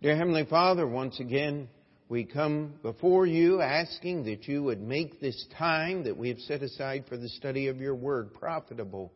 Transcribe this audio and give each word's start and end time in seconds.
Dear 0.00 0.14
Heavenly 0.14 0.44
Father, 0.44 0.86
once 0.86 1.18
again, 1.18 1.66
we 2.08 2.22
come 2.22 2.74
before 2.82 3.26
you 3.26 3.60
asking 3.60 4.26
that 4.26 4.46
you 4.46 4.62
would 4.62 4.80
make 4.80 5.20
this 5.20 5.44
time 5.58 6.04
that 6.04 6.16
we 6.16 6.28
have 6.28 6.38
set 6.38 6.62
aside 6.62 7.06
for 7.08 7.16
the 7.16 7.28
study 7.30 7.66
of 7.66 7.80
your 7.80 7.96
word 7.96 8.32
profitable. 8.32 9.12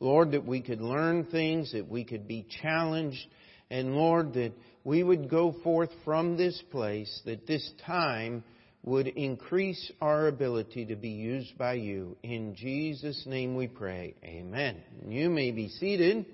Lord, 0.00 0.32
that 0.32 0.44
we 0.44 0.60
could 0.60 0.80
learn 0.80 1.26
things, 1.26 1.70
that 1.70 1.88
we 1.88 2.02
could 2.02 2.26
be 2.26 2.48
challenged, 2.60 3.24
and 3.70 3.94
Lord, 3.94 4.34
that 4.34 4.54
we 4.82 5.04
would 5.04 5.30
go 5.30 5.54
forth 5.62 5.90
from 6.04 6.36
this 6.36 6.60
place, 6.72 7.22
that 7.26 7.46
this 7.46 7.70
time 7.86 8.42
would 8.82 9.06
increase 9.06 9.92
our 10.00 10.26
ability 10.26 10.86
to 10.86 10.96
be 10.96 11.10
used 11.10 11.56
by 11.56 11.74
you. 11.74 12.16
In 12.24 12.56
Jesus' 12.56 13.22
name 13.24 13.54
we 13.54 13.68
pray. 13.68 14.16
Amen. 14.24 14.82
You 15.06 15.30
may 15.30 15.52
be 15.52 15.68
seated 15.68 16.26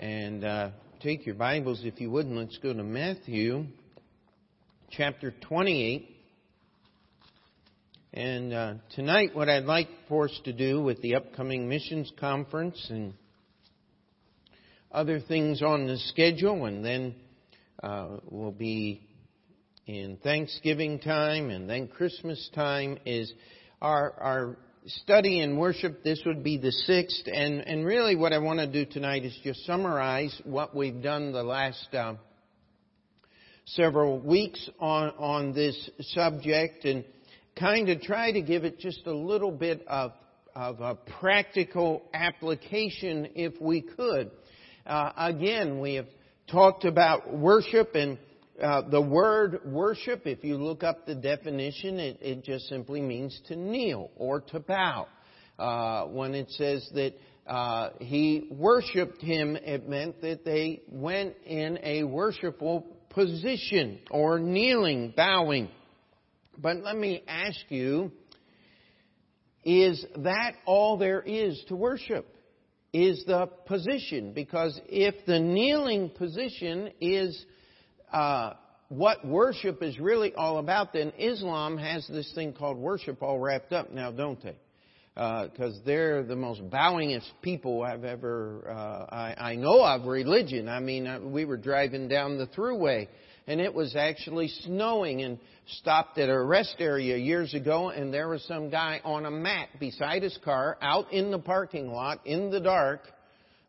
and 0.00 0.44
uh, 0.44 0.70
take 1.00 1.26
your 1.26 1.36
Bibles 1.36 1.82
if 1.84 2.00
you 2.00 2.10
wouldn't, 2.10 2.34
let's 2.34 2.58
go 2.58 2.72
to 2.72 2.82
Matthew 2.82 3.66
chapter 4.90 5.32
28. 5.42 6.08
And 8.12 8.52
uh, 8.52 8.74
tonight, 8.96 9.30
what 9.32 9.48
I'd 9.48 9.62
like 9.62 9.86
for 10.08 10.24
us 10.24 10.40
to 10.44 10.52
do 10.52 10.82
with 10.82 11.00
the 11.00 11.14
upcoming 11.14 11.68
missions 11.68 12.10
conference 12.18 12.84
and 12.90 13.14
other 14.90 15.20
things 15.20 15.62
on 15.62 15.86
the 15.86 15.98
schedule, 15.98 16.64
and 16.64 16.84
then 16.84 17.14
uh, 17.80 18.16
we'll 18.28 18.50
be 18.50 19.00
in 19.86 20.16
Thanksgiving 20.16 20.98
time 20.98 21.50
and 21.50 21.70
then 21.70 21.86
Christmas 21.86 22.50
time, 22.56 22.98
is 23.06 23.32
our, 23.80 24.14
our 24.20 24.56
study 24.86 25.40
and 25.40 25.58
worship. 25.58 26.02
This 26.02 26.22
would 26.26 26.42
be 26.42 26.58
the 26.58 26.72
sixth, 26.72 27.26
and, 27.26 27.60
and 27.60 27.84
really 27.84 28.16
what 28.16 28.32
I 28.32 28.38
want 28.38 28.60
to 28.60 28.66
do 28.66 28.84
tonight 28.84 29.24
is 29.24 29.38
just 29.42 29.64
summarize 29.66 30.40
what 30.44 30.74
we've 30.74 31.02
done 31.02 31.32
the 31.32 31.42
last 31.42 31.94
uh, 31.94 32.14
several 33.64 34.18
weeks 34.18 34.68
on, 34.78 35.10
on 35.18 35.52
this 35.52 35.90
subject 36.14 36.84
and 36.84 37.04
kind 37.58 37.88
of 37.88 38.00
try 38.00 38.32
to 38.32 38.40
give 38.40 38.64
it 38.64 38.78
just 38.78 39.06
a 39.06 39.12
little 39.12 39.50
bit 39.50 39.84
of, 39.86 40.12
of 40.54 40.80
a 40.80 40.94
practical 41.20 42.02
application 42.14 43.28
if 43.34 43.60
we 43.60 43.82
could. 43.82 44.30
Uh, 44.86 45.12
again, 45.16 45.80
we 45.80 45.94
have 45.94 46.06
talked 46.50 46.84
about 46.84 47.36
worship 47.36 47.94
and 47.94 48.18
uh, 48.62 48.82
the 48.90 49.00
word 49.00 49.60
worship, 49.64 50.26
if 50.26 50.42
you 50.42 50.56
look 50.56 50.82
up 50.82 51.06
the 51.06 51.14
definition, 51.14 51.98
it, 51.98 52.18
it 52.20 52.44
just 52.44 52.68
simply 52.68 53.00
means 53.00 53.40
to 53.46 53.56
kneel 53.56 54.10
or 54.16 54.40
to 54.40 54.60
bow. 54.60 55.06
Uh, 55.58 56.04
when 56.06 56.34
it 56.34 56.50
says 56.50 56.88
that 56.94 57.14
uh, 57.46 57.90
he 58.00 58.48
worshipped 58.50 59.22
him, 59.22 59.56
it 59.56 59.88
meant 59.88 60.20
that 60.22 60.44
they 60.44 60.82
went 60.88 61.34
in 61.46 61.78
a 61.82 62.04
worshipful 62.04 62.86
position 63.10 64.00
or 64.10 64.38
kneeling, 64.38 65.12
bowing. 65.16 65.68
But 66.56 66.78
let 66.78 66.96
me 66.96 67.22
ask 67.26 67.58
you, 67.68 68.12
is 69.64 70.04
that 70.16 70.54
all 70.66 70.96
there 70.96 71.20
is 71.20 71.62
to 71.68 71.76
worship? 71.76 72.26
Is 72.92 73.22
the 73.26 73.46
position? 73.66 74.32
Because 74.32 74.80
if 74.86 75.26
the 75.26 75.38
kneeling 75.38 76.10
position 76.10 76.90
is 77.00 77.44
uh, 78.12 78.54
what 78.88 79.26
worship 79.26 79.82
is 79.82 79.98
really 79.98 80.34
all 80.34 80.58
about, 80.58 80.92
then 80.92 81.12
Islam 81.18 81.76
has 81.78 82.06
this 82.08 82.32
thing 82.34 82.52
called 82.52 82.78
worship 82.78 83.22
all 83.22 83.38
wrapped 83.38 83.72
up 83.72 83.92
now, 83.92 84.10
don't 84.10 84.42
they? 84.42 84.56
Because 85.14 85.76
uh, 85.76 85.80
they're 85.84 86.22
the 86.22 86.36
most 86.36 86.62
bowingest 86.70 87.28
people 87.42 87.82
I've 87.82 88.04
ever 88.04 88.64
uh, 88.70 89.14
I, 89.14 89.34
I 89.50 89.54
know 89.56 89.82
of 89.84 90.06
religion. 90.06 90.68
I 90.68 90.78
mean, 90.80 91.06
uh, 91.06 91.20
we 91.20 91.44
were 91.44 91.56
driving 91.56 92.08
down 92.08 92.38
the 92.38 92.46
throughway, 92.46 93.08
and 93.46 93.60
it 93.60 93.74
was 93.74 93.96
actually 93.96 94.48
snowing, 94.48 95.22
and 95.22 95.38
stopped 95.80 96.18
at 96.18 96.28
a 96.28 96.40
rest 96.40 96.76
area 96.78 97.16
years 97.16 97.52
ago, 97.52 97.90
and 97.90 98.14
there 98.14 98.28
was 98.28 98.42
some 98.44 98.70
guy 98.70 99.00
on 99.04 99.26
a 99.26 99.30
mat 99.30 99.68
beside 99.80 100.22
his 100.22 100.38
car, 100.44 100.78
out 100.80 101.12
in 101.12 101.30
the 101.30 101.38
parking 101.38 101.90
lot 101.90 102.24
in 102.24 102.50
the 102.50 102.60
dark, 102.60 103.02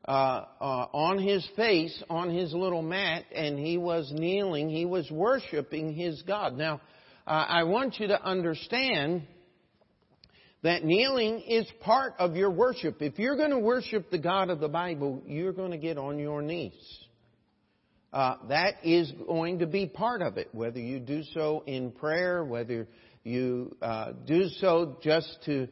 uh, 0.10 0.46
uh, 0.60 0.64
on 0.92 1.20
his 1.20 1.48
face, 1.56 2.04
on 2.10 2.32
his 2.32 2.52
little 2.52 2.82
mat, 2.82 3.26
and 3.32 3.60
he 3.60 3.78
was 3.78 4.12
kneeling. 4.12 4.68
He 4.68 4.84
was 4.84 5.08
worshiping 5.12 5.94
his 5.94 6.24
God. 6.24 6.58
Now, 6.58 6.82
uh, 7.28 7.46
I 7.48 7.66
want 7.66 8.00
you 8.00 8.08
to 8.08 8.20
understand 8.20 9.28
that 10.64 10.84
kneeling 10.84 11.42
is 11.42 11.68
part 11.82 12.16
of 12.18 12.36
your 12.36 12.50
worship. 12.50 13.04
If 13.04 13.20
you're 13.20 13.36
going 13.36 13.52
to 13.52 13.60
worship 13.60 14.10
the 14.10 14.18
God 14.18 14.50
of 14.50 14.60
the 14.60 14.68
Bible, 14.68 15.22
you're 15.28 15.54
going 15.54 15.72
to 15.72 15.78
get 15.78 16.00
on 16.00 16.18
your 16.18 16.42
knees. 16.42 16.74
Uh, 18.12 18.38
that 18.48 18.84
is 18.84 19.14
going 19.28 19.60
to 19.60 19.68
be 19.68 19.86
part 19.86 20.24
of 20.24 20.38
it, 20.38 20.50
whether 20.54 20.80
you 20.80 21.00
do 21.00 21.22
so 21.36 21.64
in 21.68 21.92
prayer, 21.92 22.44
whether 22.44 22.88
you 23.24 23.76
uh, 23.80 24.14
do 24.26 24.50
so 24.58 24.98
just 25.04 25.38
to 25.46 25.68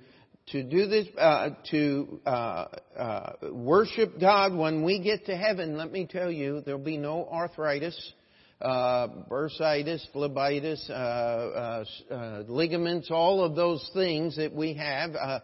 to 0.52 0.64
do 0.64 0.88
this, 0.88 1.08
uh, 1.18 1.50
to 1.72 2.22
uh, 2.26 2.66
uh, 2.98 3.34
worship 3.52 4.20
God 4.20 4.56
when 4.56 4.84
we 4.84 5.00
get 5.02 5.26
to 5.26 5.36
heaven, 5.36 5.78
let 5.78 5.92
me 5.92 6.08
tell 6.10 6.32
you, 6.32 6.62
there'll 6.62 6.80
be 6.80 6.98
no 6.98 7.28
arthritis, 7.30 8.14
uh, 8.62 9.08
bursitis, 9.30 10.02
phlebitis, 10.16 10.90
uh, 10.90 12.14
uh, 12.14 12.44
ligaments, 12.48 13.10
all 13.12 13.44
of 13.44 13.56
those 13.56 13.90
things 13.94 14.38
that 14.38 14.54
we 14.54 14.74
have 14.76 15.16
uh, 15.16 15.40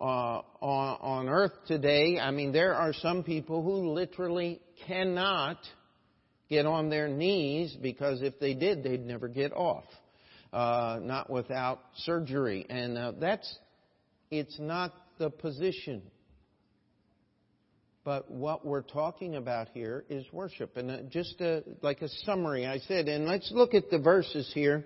uh, 0.00 0.42
on, 0.60 0.98
on 1.00 1.28
earth 1.28 1.52
today. 1.68 2.18
I 2.18 2.32
mean, 2.32 2.52
there 2.52 2.74
are 2.74 2.92
some 2.92 3.22
people 3.22 3.62
who 3.62 3.92
literally 3.92 4.60
cannot 4.86 5.58
get 6.48 6.66
on 6.66 6.90
their 6.90 7.06
knees 7.06 7.76
because 7.80 8.20
if 8.20 8.40
they 8.40 8.54
did, 8.54 8.82
they'd 8.82 9.06
never 9.06 9.28
get 9.28 9.52
off. 9.52 9.84
Uh, 10.52 10.98
not 11.00 11.30
without 11.30 11.80
surgery. 11.98 12.66
And 12.68 12.98
uh, 12.98 13.12
that's 13.20 13.56
it's 14.30 14.58
not 14.60 14.94
the 15.18 15.28
position. 15.28 16.02
But 18.04 18.30
what 18.30 18.64
we're 18.64 18.82
talking 18.82 19.34
about 19.34 19.68
here 19.74 20.04
is 20.08 20.24
worship. 20.32 20.76
And 20.76 20.90
uh, 20.90 20.98
just 21.10 21.40
a, 21.40 21.62
like 21.82 22.00
a 22.00 22.08
summary, 22.24 22.66
I 22.66 22.78
said, 22.78 23.08
and 23.08 23.26
let's 23.26 23.50
look 23.52 23.74
at 23.74 23.90
the 23.90 23.98
verses 23.98 24.50
here. 24.54 24.84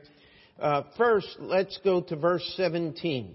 Uh, 0.59 0.83
first, 0.97 1.29
let's 1.39 1.79
go 1.85 2.01
to 2.01 2.17
verse 2.17 2.55
17. 2.57 3.35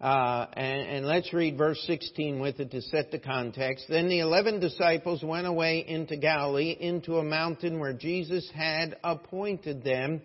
Uh, 0.00 0.46
and, 0.54 0.88
and, 0.88 1.06
let's 1.06 1.30
read 1.34 1.58
verse 1.58 1.78
16 1.86 2.40
with 2.40 2.58
it 2.58 2.70
to 2.70 2.80
set 2.80 3.10
the 3.10 3.18
context. 3.18 3.84
Then 3.90 4.08
the 4.08 4.20
eleven 4.20 4.58
disciples 4.58 5.22
went 5.22 5.46
away 5.46 5.84
into 5.86 6.16
Galilee, 6.16 6.74
into 6.80 7.18
a 7.18 7.22
mountain 7.22 7.78
where 7.78 7.92
Jesus 7.92 8.50
had 8.54 8.96
appointed 9.04 9.84
them. 9.84 10.22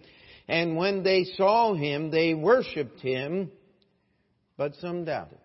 And 0.47 0.77
when 0.77 1.03
they 1.03 1.25
saw 1.35 1.73
him, 1.73 2.09
they 2.09 2.33
worshipped 2.33 3.01
him 3.01 3.51
but 4.57 4.75
some 4.75 5.05
doubted. 5.05 5.39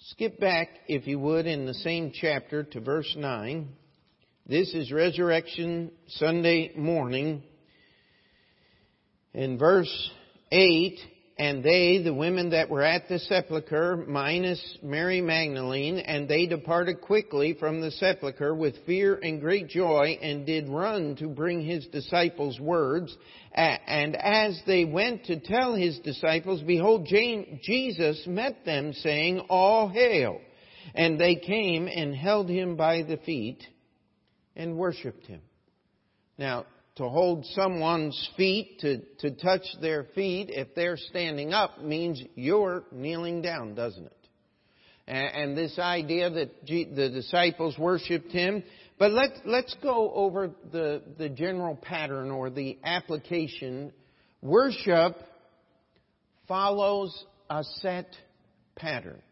Skip 0.00 0.40
back, 0.40 0.68
if 0.86 1.06
you 1.06 1.18
would, 1.18 1.46
in 1.46 1.66
the 1.66 1.74
same 1.74 2.12
chapter 2.14 2.62
to 2.64 2.80
verse 2.80 3.14
9. 3.16 3.68
This 4.46 4.72
is 4.72 4.90
Resurrection 4.90 5.90
Sunday 6.06 6.72
morning. 6.76 7.42
In 9.34 9.58
verse 9.58 10.10
8, 10.50 10.98
and 11.38 11.62
they, 11.62 12.02
the 12.02 12.12
women 12.12 12.50
that 12.50 12.68
were 12.68 12.82
at 12.82 13.08
the 13.08 13.20
sepulchre, 13.20 14.04
minus 14.08 14.60
Mary 14.82 15.20
Magdalene, 15.20 15.98
and 15.98 16.26
they 16.26 16.46
departed 16.46 17.00
quickly 17.00 17.54
from 17.54 17.80
the 17.80 17.92
sepulchre 17.92 18.54
with 18.54 18.74
fear 18.86 19.14
and 19.14 19.40
great 19.40 19.68
joy, 19.68 20.18
and 20.20 20.44
did 20.44 20.68
run 20.68 21.14
to 21.16 21.28
bring 21.28 21.64
his 21.64 21.86
disciples 21.86 22.58
words. 22.58 23.16
And 23.54 24.16
as 24.16 24.60
they 24.66 24.84
went 24.84 25.26
to 25.26 25.38
tell 25.38 25.76
his 25.76 26.00
disciples, 26.00 26.60
behold, 26.62 27.06
Jesus 27.06 28.24
met 28.26 28.64
them, 28.64 28.92
saying, 28.92 29.40
All 29.48 29.88
hail! 29.88 30.40
And 30.94 31.20
they 31.20 31.36
came 31.36 31.86
and 31.86 32.16
held 32.16 32.48
him 32.48 32.74
by 32.74 33.02
the 33.02 33.18
feet 33.18 33.62
and 34.56 34.76
worshipped 34.76 35.26
him. 35.26 35.42
Now, 36.36 36.66
to 36.98 37.08
hold 37.08 37.46
someone's 37.46 38.30
feet, 38.36 38.80
to, 38.80 38.98
to 39.20 39.30
touch 39.30 39.62
their 39.80 40.04
feet, 40.14 40.50
if 40.50 40.74
they're 40.74 40.96
standing 40.96 41.54
up, 41.54 41.82
means 41.82 42.20
you're 42.34 42.84
kneeling 42.92 43.40
down, 43.40 43.74
doesn't 43.74 44.04
it? 44.04 44.12
And, 45.06 45.34
and 45.34 45.56
this 45.56 45.78
idea 45.78 46.28
that 46.28 46.64
G, 46.64 46.84
the 46.84 47.08
disciples 47.08 47.78
worshipped 47.78 48.32
him. 48.32 48.62
But 48.98 49.12
let, 49.12 49.30
let's 49.46 49.74
go 49.80 50.12
over 50.12 50.50
the, 50.72 51.02
the 51.16 51.28
general 51.28 51.76
pattern 51.76 52.32
or 52.32 52.50
the 52.50 52.78
application. 52.82 53.92
Worship 54.42 55.16
follows 56.48 57.24
a 57.48 57.62
set 57.80 58.08
pattern. 58.74 59.22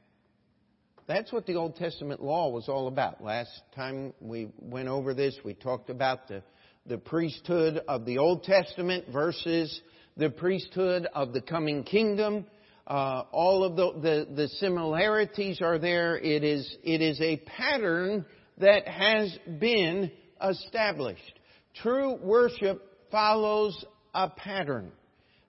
That's 1.09 1.33
what 1.33 1.47
the 1.47 1.55
Old 1.55 1.77
Testament 1.77 2.23
law 2.23 2.49
was 2.51 2.69
all 2.69 2.87
about. 2.87 3.23
Last 3.23 3.51
time 3.75 4.13
we 4.21 4.49
went 4.61 4.89
over 4.89 5.15
this, 5.15 5.37
we 5.45 5.55
talked 5.55 5.91
about 5.91 6.29
the 6.29 6.43
the 6.89 6.99
priesthood 6.99 7.83
of 7.89 8.05
the 8.05 8.19
Old 8.19 8.45
Testament 8.45 9.07
versus 9.13 9.81
the 10.17 10.31
priesthood 10.31 11.07
of 11.15 11.33
the 11.33 11.41
coming 11.41 11.83
kingdom. 11.83 12.47
Uh, 12.87 13.25
all 13.33 13.65
of 13.65 13.77
the, 13.77 13.93
the, 14.01 14.35
the 14.35 14.49
similarities 14.61 15.61
are 15.61 15.79
there. 15.79 16.17
It 16.17 16.45
is, 16.45 16.77
it 16.85 17.01
is 17.01 17.21
a 17.21 17.39
pattern 17.39 18.25
that 18.59 18.87
has 18.87 19.37
been 19.59 20.13
established. 20.43 21.41
True 21.83 22.15
worship 22.15 22.83
follows 23.11 23.85
a 24.15 24.31
pattern. 24.31 24.93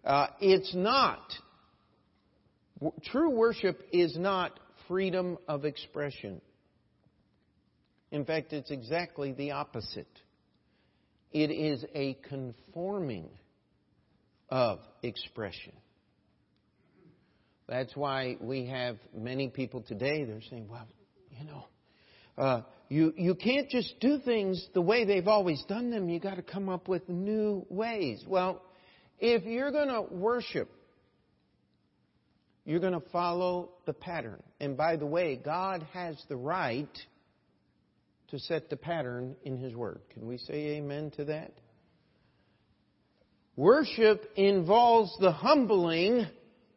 Uh, 0.03 0.27
it's 0.41 0.73
not. 0.73 1.21
True 3.05 3.29
worship 3.29 3.81
is 3.91 4.17
not 4.17 4.59
freedom 4.87 5.37
of 5.47 5.65
expression. 5.65 6.41
In 8.11 8.25
fact, 8.25 8.53
it's 8.53 8.71
exactly 8.71 9.33
the 9.33 9.51
opposite. 9.51 10.07
It 11.31 11.51
is 11.51 11.83
a 11.93 12.17
conforming 12.29 13.29
of 14.49 14.79
expression. 15.03 15.73
That's 17.67 17.95
why 17.95 18.37
we 18.39 18.67
have 18.67 18.97
many 19.13 19.49
people 19.49 19.81
today, 19.81 20.23
they're 20.23 20.41
saying, 20.49 20.69
well, 20.69 20.87
you 21.37 21.45
know, 21.45 21.65
uh, 22.37 22.61
you, 22.87 23.13
you 23.17 23.35
can't 23.35 23.69
just 23.69 23.99
do 23.99 24.19
things 24.19 24.65
the 24.73 24.81
way 24.81 25.03
they've 25.03 25.27
always 25.27 25.61
done 25.67 25.89
them. 25.89 26.07
You've 26.07 26.23
got 26.23 26.35
to 26.35 26.41
come 26.41 26.69
up 26.69 26.87
with 26.87 27.09
new 27.09 27.65
ways. 27.69 28.23
Well, 28.25 28.61
if 29.19 29.43
you're 29.43 29.71
going 29.71 29.89
to 29.89 30.03
worship, 30.13 30.69
you're 32.63 32.79
going 32.79 32.93
to 32.93 33.09
follow 33.11 33.71
the 33.85 33.93
pattern. 33.93 34.41
And 34.61 34.77
by 34.77 34.95
the 34.95 35.05
way, 35.05 35.35
God 35.35 35.85
has 35.93 36.15
the 36.29 36.37
right 36.37 36.87
to 38.29 38.39
set 38.39 38.69
the 38.69 38.77
pattern 38.77 39.35
in 39.43 39.57
His 39.57 39.73
Word. 39.75 40.01
Can 40.13 40.27
we 40.27 40.37
say 40.37 40.77
amen 40.77 41.11
to 41.17 41.25
that? 41.25 41.53
Worship 43.55 44.23
involves 44.35 45.15
the 45.19 45.31
humbling 45.31 46.27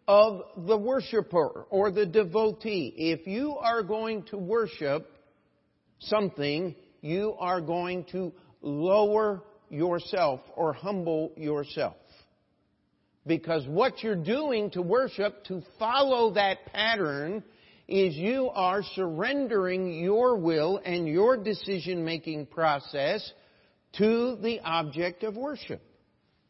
of 0.09 0.43
the 0.57 0.79
worshiper 0.79 1.67
or 1.71 1.91
the 1.91 2.07
devotee. 2.07 2.95
If 2.97 3.27
you 3.27 3.57
are 3.57 3.83
going 3.83 4.25
to 4.31 4.39
worship 4.39 5.07
something, 5.99 6.75
you 7.01 7.35
are 7.39 7.61
going 7.61 8.05
to 8.13 8.33
lower 8.63 9.43
yourself 9.69 10.41
or 10.57 10.73
humble 10.73 11.33
yourself. 11.37 11.97
Because 13.27 13.67
what 13.67 14.03
you're 14.03 14.17
doing 14.17 14.71
to 14.71 14.83
worship, 14.83 15.45
to 15.45 15.63
follow 15.79 16.33
that 16.35 16.65
pattern, 16.73 17.45
is 17.91 18.15
you 18.15 18.51
are 18.55 18.83
surrendering 18.95 19.93
your 19.93 20.37
will 20.37 20.81
and 20.85 21.09
your 21.09 21.37
decision 21.37 22.05
making 22.05 22.47
process 22.47 23.33
to 23.99 24.37
the 24.37 24.61
object 24.61 25.25
of 25.25 25.37
worship. 25.37 25.83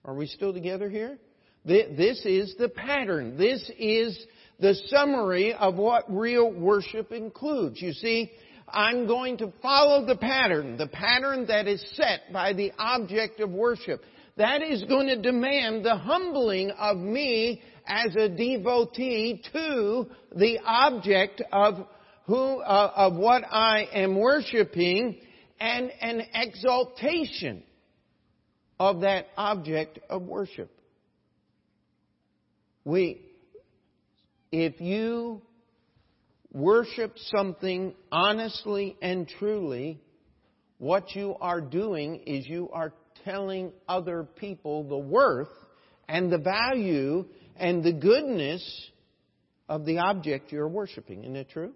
Are 0.05 0.15
we 0.15 0.27
still 0.27 0.53
together 0.53 0.89
here? 0.89 1.19
This 1.65 2.25
is 2.25 2.55
the 2.59 2.69
pattern. 2.69 3.37
This 3.37 3.71
is 3.79 4.19
the 4.59 4.75
summary 4.87 5.55
of 5.55 5.77
what 5.77 6.05
real 6.09 6.51
worship 6.51 7.13
includes. 7.13 7.81
You 7.81 7.93
see, 7.93 8.31
I'm 8.69 9.07
going 9.07 9.39
to 9.39 9.53
follow 9.61 10.07
the 10.07 10.17
pattern, 10.17 10.77
the 10.77 10.87
pattern 10.87 11.47
that 11.47 11.67
is 11.67 11.85
set 11.95 12.33
by 12.33 12.53
the 12.53 12.73
object 12.79 13.41
of 13.41 13.51
worship. 13.51 14.03
That 14.37 14.63
is 14.63 14.85
going 14.85 15.09
to 15.09 15.21
demand 15.21 15.85
the 15.85 15.97
humbling 15.97 16.71
of 16.71 16.97
me 16.97 17.63
as 17.87 18.15
a 18.17 18.29
devotee 18.29 19.43
to 19.53 20.07
the 20.35 20.59
object 20.65 21.43
of 21.53 21.87
who, 22.27 22.61
uh, 22.61 22.93
of 22.95 23.15
what 23.15 23.43
I 23.51 23.89
am 23.93 24.17
worshiping 24.17 25.21
and 25.59 25.91
an 26.01 26.23
exaltation 26.35 27.63
of 28.79 29.01
that 29.01 29.27
object 29.37 29.99
of 30.09 30.23
worship. 30.23 30.71
We, 32.85 33.21
if 34.51 34.81
you 34.81 35.43
worship 36.53 37.17
something 37.19 37.95
honestly 38.11 38.97
and 39.03 39.29
truly, 39.29 40.01
what 40.79 41.15
you 41.15 41.37
are 41.41 41.61
doing 41.61 42.23
is 42.27 42.47
you 42.47 42.71
are 42.73 42.93
telling 43.25 43.73
other 43.87 44.27
people 44.37 44.89
the 44.89 44.97
worth 44.97 45.49
and 46.09 46.33
the 46.33 46.39
value 46.39 47.27
and 47.61 47.85
the 47.85 47.93
goodness 47.93 48.91
of 49.69 49.85
the 49.85 49.99
object 49.99 50.51
you're 50.51 50.67
worshiping. 50.67 51.23
Isn't 51.23 51.37
it 51.37 51.51
true? 51.51 51.73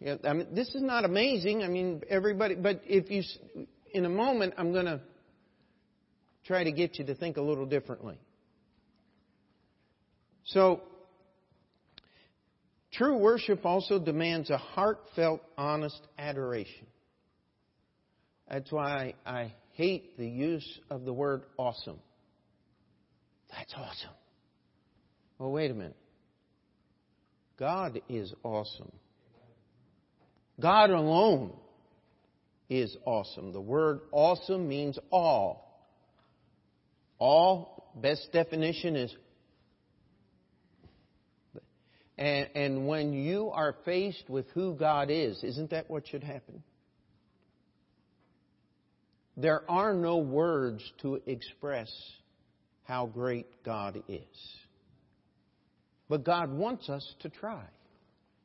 Yeah, 0.00 0.16
I 0.24 0.34
mean, 0.34 0.48
this 0.52 0.68
is 0.74 0.82
not 0.82 1.04
amazing. 1.04 1.62
I 1.62 1.68
mean, 1.68 2.02
everybody, 2.10 2.56
but 2.56 2.82
if 2.84 3.10
you, 3.10 3.22
in 3.92 4.04
a 4.04 4.10
moment, 4.10 4.54
I'm 4.58 4.72
going 4.72 4.84
to 4.84 5.00
try 6.44 6.64
to 6.64 6.72
get 6.72 6.98
you 6.98 7.06
to 7.06 7.14
think 7.14 7.38
a 7.38 7.40
little 7.40 7.64
differently. 7.64 8.18
So, 10.44 10.82
true 12.92 13.16
worship 13.16 13.64
also 13.64 13.98
demands 13.98 14.50
a 14.50 14.58
heartfelt, 14.58 15.40
honest 15.56 16.00
adoration. 16.18 16.86
That's 18.50 18.70
why 18.70 19.14
I 19.24 19.54
hate 19.72 20.18
the 20.18 20.28
use 20.28 20.80
of 20.90 21.04
the 21.04 21.12
word 21.12 21.44
awesome. 21.56 21.98
That's 23.56 23.72
awesome. 23.74 24.14
Well, 25.38 25.50
wait 25.50 25.70
a 25.70 25.74
minute. 25.74 25.96
God 27.58 28.00
is 28.08 28.32
awesome. 28.42 28.92
God 30.60 30.90
alone 30.90 31.52
is 32.68 32.96
awesome. 33.04 33.52
The 33.52 33.60
word 33.60 34.00
awesome 34.12 34.68
means 34.68 34.98
all. 35.10 35.88
All, 37.18 37.90
best 37.96 38.28
definition 38.32 38.96
is. 38.96 39.14
And, 42.18 42.48
and 42.54 42.86
when 42.86 43.12
you 43.12 43.50
are 43.50 43.74
faced 43.84 44.28
with 44.28 44.46
who 44.54 44.74
God 44.74 45.10
is, 45.10 45.42
isn't 45.42 45.70
that 45.70 45.90
what 45.90 46.06
should 46.08 46.24
happen? 46.24 46.62
There 49.36 49.70
are 49.70 49.92
no 49.92 50.18
words 50.18 50.82
to 51.02 51.20
express 51.26 51.90
how 52.86 53.06
great 53.06 53.46
God 53.64 54.02
is. 54.08 54.22
But 56.08 56.24
God 56.24 56.52
wants 56.52 56.88
us 56.88 57.14
to 57.20 57.28
try. 57.28 57.64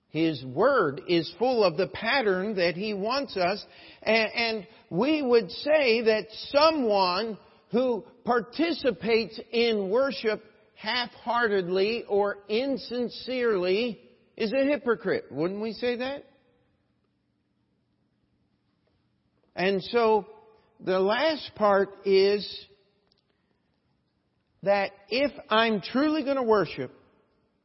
His 0.09 0.43
Word 0.43 1.01
is 1.07 1.31
full 1.39 1.63
of 1.63 1.77
the 1.77 1.88
pattern 1.88 2.55
that 2.55 2.75
He 2.75 2.93
wants 2.93 3.38
us, 3.38 3.63
and, 4.03 4.67
we 4.89 5.21
would 5.21 5.49
say 5.49 6.01
that 6.01 6.25
someone 6.49 7.38
who 7.71 8.03
participates 8.25 9.39
in 9.53 9.89
worship 9.89 10.44
half-heartedly 10.75 12.03
or 12.09 12.39
insincerely 12.49 14.01
is 14.35 14.51
a 14.51 14.65
hypocrite. 14.65 15.25
Wouldn't 15.31 15.61
we 15.61 15.71
say 15.71 15.95
that? 15.95 16.25
And 19.55 19.81
so 19.83 20.25
the 20.83 20.99
last 20.99 21.51
part 21.56 21.89
is 22.04 22.45
that 24.63 24.91
if 25.09 25.31
I'm 25.49 25.81
truly 25.81 26.23
going 26.23 26.37
to 26.37 26.44
worship, 26.44 26.91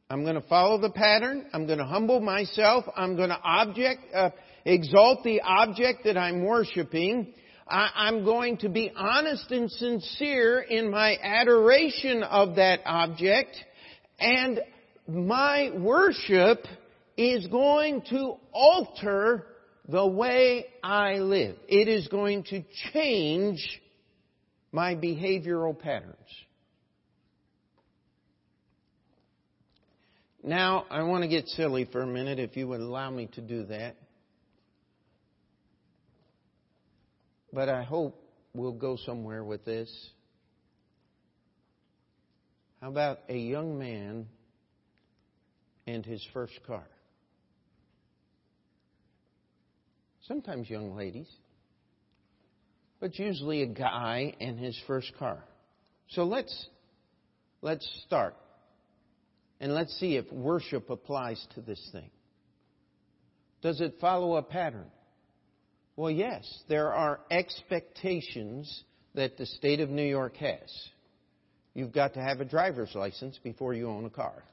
I'm 0.09 0.23
going 0.23 0.35
to 0.35 0.47
follow 0.47 0.79
the 0.79 0.89
pattern. 0.89 1.45
I'm 1.53 1.67
going 1.67 1.79
to 1.79 1.85
humble 1.85 2.19
myself. 2.21 2.85
I'm 2.95 3.15
going 3.15 3.29
to 3.29 3.39
object, 3.43 4.01
uh, 4.15 4.29
exalt 4.65 5.23
the 5.23 5.41
object 5.41 6.05
that 6.05 6.17
I'm 6.17 6.45
worshiping. 6.45 7.33
I, 7.67 8.07
am 8.07 8.23
going 8.23 8.57
to 8.59 8.69
be 8.69 8.91
honest 8.95 9.51
and 9.51 9.69
sincere 9.69 10.61
in 10.61 10.89
my 10.89 11.17
adoration 11.21 12.23
of 12.23 12.55
that 12.55 12.79
object. 12.85 13.55
And 14.19 14.61
my 15.07 15.71
worship 15.75 16.59
is 17.17 17.45
going 17.47 18.03
to 18.09 18.35
alter 18.53 19.45
the 19.89 20.07
way 20.07 20.65
I 20.83 21.15
live. 21.15 21.57
It 21.67 21.89
is 21.89 22.07
going 22.07 22.43
to 22.45 22.63
change 22.93 23.81
my 24.71 24.95
behavioral 24.95 25.77
patterns. 25.77 26.15
Now, 30.43 30.85
I 30.89 31.03
want 31.03 31.23
to 31.23 31.27
get 31.27 31.47
silly 31.47 31.85
for 31.85 32.01
a 32.01 32.07
minute, 32.07 32.39
if 32.39 32.55
you 32.55 32.67
would 32.67 32.79
allow 32.79 33.09
me 33.09 33.27
to 33.33 33.41
do 33.41 33.65
that. 33.65 33.95
But 37.51 37.69
I 37.69 37.83
hope 37.83 38.21
we'll 38.53 38.71
go 38.71 38.97
somewhere 39.05 39.43
with 39.43 39.65
this. 39.65 39.89
How 42.81 42.89
about 42.89 43.19
a 43.29 43.37
young 43.37 43.79
man 43.79 44.27
and 45.87 46.05
his 46.05 46.25
first 46.33 46.59
car? 46.67 46.83
Sometimes 50.27 50.69
young 50.69 50.95
ladies, 50.95 51.29
but 52.99 53.17
usually 53.17 53.63
a 53.63 53.67
guy 53.67 54.35
and 54.39 54.59
his 54.59 54.79
first 54.85 55.11
car. 55.17 55.43
So 56.09 56.23
let's 56.23 56.67
let's 57.61 57.87
start. 58.05 58.35
And 59.59 59.73
let's 59.73 59.97
see 59.99 60.15
if 60.15 60.31
worship 60.31 60.89
applies 60.89 61.45
to 61.55 61.61
this 61.61 61.89
thing. 61.91 62.09
Does 63.61 63.81
it 63.81 63.95
follow 63.99 64.35
a 64.35 64.43
pattern? 64.43 64.85
Well, 65.95 66.11
yes, 66.11 66.45
there 66.69 66.93
are 66.93 67.19
expectations 67.31 68.83
that 69.15 69.37
the 69.37 69.47
state 69.47 69.79
of 69.79 69.89
New 69.89 70.05
York 70.05 70.37
has. 70.37 70.89
You've 71.73 71.91
got 71.91 72.13
to 72.13 72.21
have 72.21 72.39
a 72.39 72.45
driver's 72.45 72.93
license 72.93 73.39
before 73.43 73.73
you 73.73 73.89
own 73.89 74.05
a 74.05 74.09
car. 74.11 74.43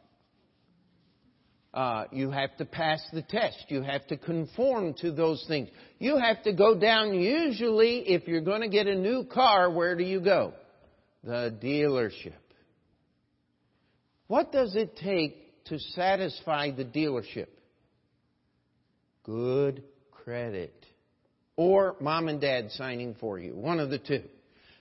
Uh, 1.74 2.04
you 2.12 2.30
have 2.30 2.56
to 2.56 2.64
pass 2.64 3.02
the 3.12 3.22
test. 3.22 3.64
You 3.68 3.82
have 3.82 4.06
to 4.06 4.16
conform 4.16 4.94
to 5.00 5.10
those 5.10 5.44
things. 5.48 5.68
You 5.98 6.16
have 6.16 6.42
to 6.44 6.52
go 6.52 6.78
down, 6.78 7.14
usually, 7.14 7.98
if 8.10 8.28
you're 8.28 8.40
going 8.40 8.60
to 8.60 8.68
get 8.68 8.86
a 8.86 8.94
new 8.94 9.24
car, 9.24 9.70
where 9.70 9.96
do 9.96 10.04
you 10.04 10.20
go? 10.20 10.54
The 11.24 11.52
dealership. 11.62 12.34
What 14.26 14.52
does 14.52 14.74
it 14.74 14.96
take 14.96 15.64
to 15.66 15.78
satisfy 15.78 16.70
the 16.70 16.84
dealership? 16.84 17.48
Good 19.24 19.82
credit. 20.10 20.74
Or 21.56 21.96
mom 22.00 22.28
and 22.28 22.40
dad 22.40 22.70
signing 22.72 23.16
for 23.20 23.38
you. 23.38 23.54
One 23.54 23.80
of 23.80 23.90
the 23.90 23.98
two. 23.98 24.24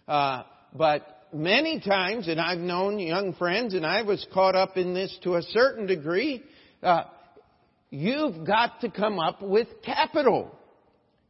Uh, 0.08 0.44
but 0.74 1.28
many 1.34 1.80
times, 1.80 2.28
and 2.28 2.40
I've 2.40 2.60
known 2.60 3.00
young 3.00 3.34
friends, 3.34 3.74
and 3.74 3.86
I 3.86 4.02
was 4.02 4.26
caught 4.34 4.56
up 4.56 4.78
in 4.78 4.94
this 4.94 5.16
to 5.24 5.36
a 5.36 5.42
certain 5.42 5.86
degree, 5.86 6.44
uh, 6.82 7.04
you've 7.90 8.46
got 8.46 8.82
to 8.82 8.90
come 8.90 9.20
up 9.20 9.42
with 9.42 9.68
capital. 9.84 10.58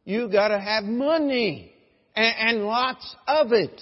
You've 0.04 0.32
got 0.32 0.48
to 0.48 0.58
have 0.58 0.84
money 0.84 1.72
and, 2.14 2.34
and 2.38 2.64
lots 2.64 3.14
of 3.26 3.52
it, 3.52 3.80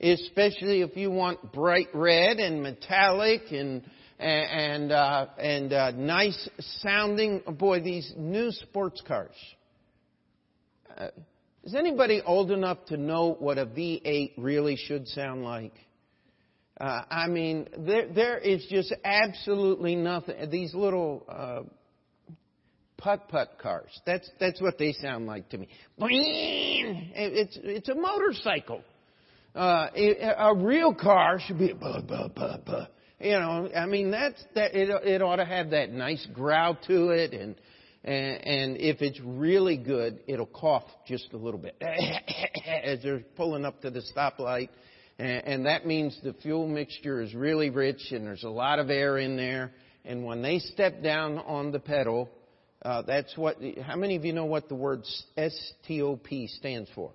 especially 0.00 0.82
if 0.82 0.96
you 0.96 1.10
want 1.10 1.52
bright 1.52 1.88
red 1.94 2.38
and 2.38 2.62
metallic 2.62 3.42
and 3.50 3.82
and 4.18 4.90
uh, 4.90 5.26
and 5.38 5.72
uh, 5.72 5.90
nice 5.92 6.48
sounding. 6.80 7.42
Boy, 7.58 7.80
these 7.80 8.12
new 8.16 8.50
sports 8.50 9.02
cars. 9.06 9.34
Uh, 10.96 11.08
is 11.64 11.74
anybody 11.74 12.22
old 12.24 12.50
enough 12.50 12.84
to 12.86 12.96
know 12.96 13.36
what 13.38 13.58
a 13.58 13.66
V8 13.66 14.32
really 14.38 14.76
should 14.76 15.06
sound 15.08 15.44
like? 15.44 15.74
Uh, 16.80 17.02
I 17.10 17.26
mean, 17.26 17.68
there, 17.76 18.08
there 18.12 18.38
is 18.38 18.64
just 18.70 18.94
absolutely 19.04 19.96
nothing. 19.96 20.50
These 20.50 20.74
little 20.74 21.26
uh, 21.28 21.62
putt-putt 22.96 23.58
cars. 23.60 23.90
That's 24.06 24.28
that's 24.38 24.60
what 24.60 24.78
they 24.78 24.92
sound 24.92 25.26
like 25.26 25.48
to 25.50 25.58
me. 25.58 25.68
It's 27.14 27.58
it's 27.62 27.88
a 27.88 27.94
motorcycle. 27.94 28.82
Uh, 29.58 29.90
a 30.38 30.54
real 30.54 30.94
car 30.94 31.40
should 31.44 31.58
be 31.58 31.70
a 31.70 31.74
buh, 31.74 32.00
buh, 32.00 32.28
buh, 32.28 32.58
buh. 32.64 32.86
You 33.20 33.32
know, 33.32 33.68
I 33.74 33.86
mean 33.86 34.12
that's 34.12 34.42
that. 34.54 34.74
It 34.74 34.88
it 35.04 35.22
ought 35.22 35.36
to 35.36 35.44
have 35.44 35.70
that 35.70 35.90
nice 35.90 36.24
growl 36.32 36.78
to 36.86 37.10
it, 37.10 37.32
and 37.32 37.56
and, 38.04 38.46
and 38.46 38.76
if 38.76 39.02
it's 39.02 39.18
really 39.24 39.76
good, 39.76 40.20
it'll 40.28 40.46
cough 40.46 40.84
just 41.06 41.32
a 41.32 41.36
little 41.36 41.58
bit 41.58 41.76
as 42.84 43.02
they're 43.02 43.24
pulling 43.36 43.64
up 43.64 43.82
to 43.82 43.90
the 43.90 44.02
stoplight 44.14 44.68
and, 45.18 45.44
and 45.46 45.66
that 45.66 45.86
means 45.86 46.18
the 46.22 46.32
fuel 46.34 46.66
mixture 46.66 47.20
is 47.20 47.34
really 47.34 47.70
rich 47.70 48.12
and 48.12 48.26
there's 48.26 48.44
a 48.44 48.50
lot 48.50 48.78
of 48.78 48.90
air 48.90 49.18
in 49.18 49.36
there. 49.36 49.72
And 50.04 50.24
when 50.24 50.42
they 50.42 50.58
step 50.58 51.02
down 51.02 51.38
on 51.38 51.72
the 51.72 51.80
pedal, 51.80 52.30
uh, 52.82 53.02
that's 53.02 53.36
what. 53.36 53.56
How 53.82 53.96
many 53.96 54.16
of 54.16 54.24
you 54.24 54.32
know 54.32 54.44
what 54.44 54.68
the 54.68 54.76
word 54.76 55.04
STOP 55.36 56.28
stands 56.58 56.88
for? 56.94 57.10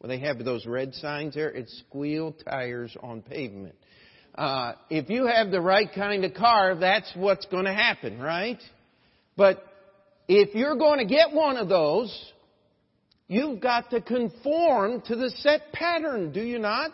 Well, 0.00 0.08
they 0.08 0.18
have 0.20 0.44
those 0.44 0.66
red 0.66 0.94
signs 0.94 1.34
there. 1.34 1.50
It's 1.50 1.82
squeal 1.88 2.32
tires 2.32 2.96
on 3.02 3.22
pavement. 3.22 3.74
Uh, 4.34 4.72
if 4.90 5.08
you 5.08 5.26
have 5.26 5.50
the 5.50 5.60
right 5.60 5.88
kind 5.94 6.24
of 6.24 6.34
car, 6.34 6.74
that's 6.74 7.10
what's 7.16 7.46
going 7.46 7.64
to 7.64 7.72
happen, 7.72 8.18
right? 8.18 8.60
But 9.36 9.64
if 10.28 10.54
you're 10.54 10.76
going 10.76 10.98
to 10.98 11.06
get 11.06 11.32
one 11.32 11.56
of 11.56 11.68
those, 11.68 12.32
you've 13.28 13.60
got 13.60 13.90
to 13.90 14.02
conform 14.02 15.00
to 15.06 15.16
the 15.16 15.30
set 15.38 15.72
pattern, 15.72 16.32
do 16.32 16.42
you 16.42 16.58
not? 16.58 16.92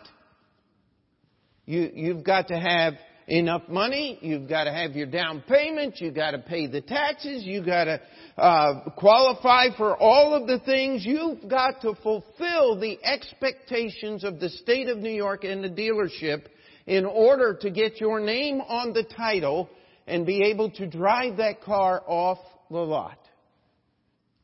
You, 1.65 1.91
you've 1.93 2.23
got 2.23 2.47
to 2.49 2.55
have 2.55 2.93
enough 3.27 3.67
money. 3.69 4.17
You've 4.21 4.49
got 4.49 4.65
to 4.65 4.71
have 4.71 4.91
your 4.91 5.07
down 5.07 5.43
payment. 5.47 5.99
You've 5.99 6.15
got 6.15 6.31
to 6.31 6.39
pay 6.39 6.67
the 6.67 6.81
taxes. 6.81 7.43
You've 7.43 7.65
got 7.65 7.85
to 7.85 8.01
uh, 8.37 8.89
qualify 8.91 9.75
for 9.77 9.97
all 9.97 10.33
of 10.33 10.47
the 10.47 10.59
things. 10.65 11.05
You've 11.05 11.49
got 11.49 11.81
to 11.81 11.95
fulfill 12.03 12.79
the 12.79 12.97
expectations 13.03 14.23
of 14.23 14.39
the 14.39 14.49
state 14.49 14.89
of 14.89 14.97
New 14.97 15.11
York 15.11 15.43
and 15.43 15.63
the 15.63 15.69
dealership 15.69 16.45
in 16.85 17.05
order 17.05 17.57
to 17.61 17.69
get 17.71 18.01
your 18.01 18.19
name 18.19 18.59
on 18.61 18.93
the 18.93 19.03
title 19.03 19.69
and 20.05 20.25
be 20.25 20.43
able 20.43 20.69
to 20.71 20.87
drive 20.87 21.37
that 21.37 21.61
car 21.61 22.03
off 22.05 22.39
the 22.69 22.77
lot. 22.77 23.17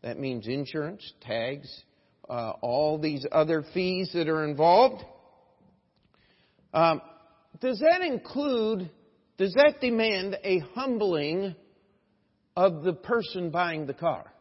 That 0.02 0.18
means 0.18 0.48
insurance, 0.48 1.14
tags, 1.22 1.84
uh, 2.30 2.52
all 2.62 2.98
these 2.98 3.26
other 3.32 3.66
fees 3.74 4.12
that 4.14 4.30
are 4.30 4.46
involved. 4.46 5.04
Um, 6.74 7.02
does 7.62 7.80
that 7.80 8.02
include, 8.02 8.90
does 9.38 9.54
that 9.54 9.82
demand 9.82 10.38
a 10.44 10.60
humbling 10.76 11.56
of 12.56 12.84
the 12.84 12.94
person 12.94 13.52
buying 13.52 13.86
the 13.86 13.94
car? 13.94 14.32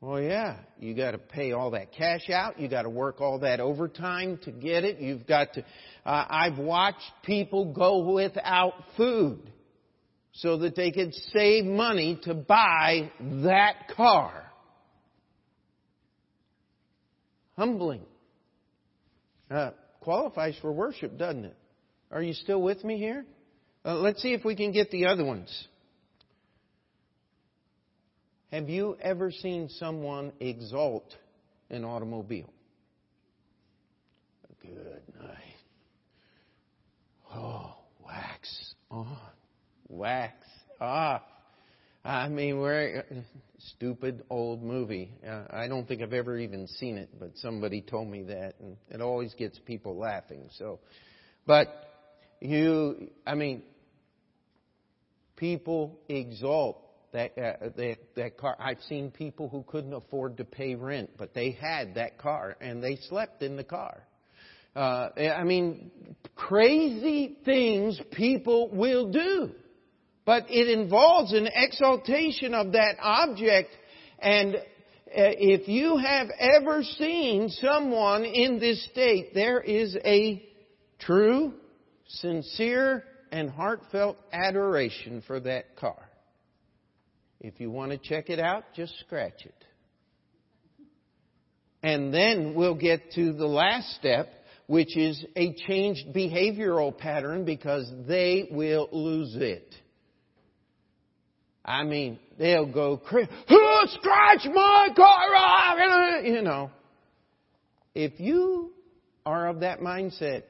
Well, 0.00 0.20
yeah, 0.20 0.56
you 0.78 0.94
got 0.94 1.10
to 1.10 1.18
pay 1.18 1.52
all 1.52 1.72
that 1.72 1.92
cash 1.92 2.30
out. 2.30 2.58
You 2.58 2.68
got 2.68 2.82
to 2.82 2.90
work 2.90 3.20
all 3.20 3.40
that 3.40 3.60
overtime 3.60 4.38
to 4.44 4.50
get 4.50 4.84
it. 4.84 4.98
You've 4.98 5.26
got 5.26 5.52
to. 5.54 5.60
Uh, 6.06 6.24
I've 6.28 6.56
watched 6.56 7.12
people 7.22 7.74
go 7.74 8.10
without 8.14 8.72
food 8.96 9.42
so 10.32 10.58
that 10.58 10.74
they 10.74 10.90
could 10.90 11.12
save 11.34 11.66
money 11.66 12.18
to 12.22 12.32
buy 12.32 13.10
that 13.20 13.88
car. 13.94 14.50
Humbling. 17.58 18.06
Uh, 19.50 19.72
qualifies 20.00 20.56
for 20.62 20.72
worship, 20.72 21.18
doesn't 21.18 21.44
it? 21.44 21.56
Are 22.10 22.22
you 22.22 22.32
still 22.32 22.60
with 22.60 22.82
me 22.84 22.98
here? 22.98 23.24
Uh, 23.84 23.96
let's 23.96 24.20
see 24.20 24.32
if 24.32 24.44
we 24.44 24.56
can 24.56 24.72
get 24.72 24.90
the 24.90 25.06
other 25.06 25.24
ones. 25.24 25.68
Have 28.50 28.68
you 28.68 28.96
ever 29.00 29.30
seen 29.30 29.68
someone 29.78 30.32
exalt 30.40 31.14
an 31.70 31.84
automobile? 31.84 32.50
Good 34.60 35.02
night. 35.20 35.36
Oh, 37.32 37.76
wax 38.04 38.74
on, 38.90 39.16
wax 39.88 40.34
off. 40.80 41.22
I 42.04 42.28
mean, 42.28 42.58
we're 42.58 43.04
stupid 43.58 44.24
old 44.30 44.62
movie. 44.62 45.12
Uh, 45.26 45.44
I 45.50 45.68
don't 45.68 45.86
think 45.86 46.02
I've 46.02 46.12
ever 46.12 46.36
even 46.38 46.66
seen 46.66 46.96
it, 46.96 47.10
but 47.18 47.36
somebody 47.36 47.82
told 47.82 48.08
me 48.08 48.24
that, 48.24 48.54
and 48.58 48.76
it 48.90 49.00
always 49.00 49.32
gets 49.34 49.58
people 49.60 49.96
laughing. 49.96 50.48
So, 50.58 50.80
but 51.46 51.68
you, 52.40 53.10
I 53.26 53.34
mean, 53.34 53.62
people 55.36 55.98
exalt 56.08 56.82
that 57.12 57.36
uh, 57.38 57.68
that 57.76 57.96
that 58.16 58.38
car. 58.38 58.56
I've 58.58 58.80
seen 58.88 59.10
people 59.10 59.48
who 59.48 59.64
couldn't 59.66 59.92
afford 59.92 60.36
to 60.38 60.44
pay 60.44 60.74
rent, 60.74 61.10
but 61.18 61.34
they 61.34 61.52
had 61.52 61.94
that 61.96 62.18
car 62.18 62.56
and 62.60 62.82
they 62.82 62.96
slept 63.08 63.42
in 63.42 63.56
the 63.56 63.64
car. 63.64 64.06
Uh, 64.76 65.08
I 65.18 65.42
mean, 65.42 65.90
crazy 66.36 67.36
things 67.44 68.00
people 68.12 68.70
will 68.70 69.10
do 69.10 69.50
but 70.30 70.46
it 70.48 70.68
involves 70.68 71.32
an 71.32 71.48
exaltation 71.52 72.54
of 72.54 72.70
that 72.70 72.96
object. 73.00 73.70
And 74.20 74.54
uh, 74.54 74.60
if 75.06 75.66
you 75.66 75.96
have 75.96 76.28
ever 76.38 76.84
seen 76.84 77.48
someone 77.48 78.24
in 78.24 78.60
this 78.60 78.84
state, 78.92 79.34
there 79.34 79.60
is 79.60 79.96
a 80.04 80.40
true, 81.00 81.54
sincere, 82.18 83.04
and 83.32 83.48
heartfelt 83.48 84.16
adoration 84.32 85.22
for 85.26 85.40
that 85.40 85.76
car. 85.76 86.08
If 87.40 87.60
you 87.60 87.70
want 87.70 87.92
to 87.92 87.98
check 87.98 88.28
it 88.28 88.38
out, 88.38 88.64
just 88.74 88.98
scratch 89.00 89.44
it. 89.44 89.54
And 91.82 92.12
then 92.12 92.54
we'll 92.54 92.74
get 92.74 93.12
to 93.12 93.32
the 93.32 93.46
last 93.46 93.94
step, 93.94 94.28
which 94.66 94.96
is 94.96 95.24
a 95.36 95.54
changed 95.66 96.14
behavioral 96.14 96.96
pattern 96.96 97.44
because 97.44 97.90
they 98.06 98.48
will 98.50 98.88
lose 98.92 99.34
it. 99.36 99.74
I 101.64 101.84
mean, 101.84 102.18
they'll 102.38 102.70
go 102.70 102.96
crazy. 102.98 103.30
Oh, 103.48 103.86
scratch 103.92 104.46
my 104.52 104.88
car! 104.94 106.20
You 106.24 106.42
know. 106.42 106.70
If 107.94 108.20
you 108.20 108.72
are 109.24 109.48
of 109.48 109.60
that 109.60 109.80
mindset, 109.80 110.42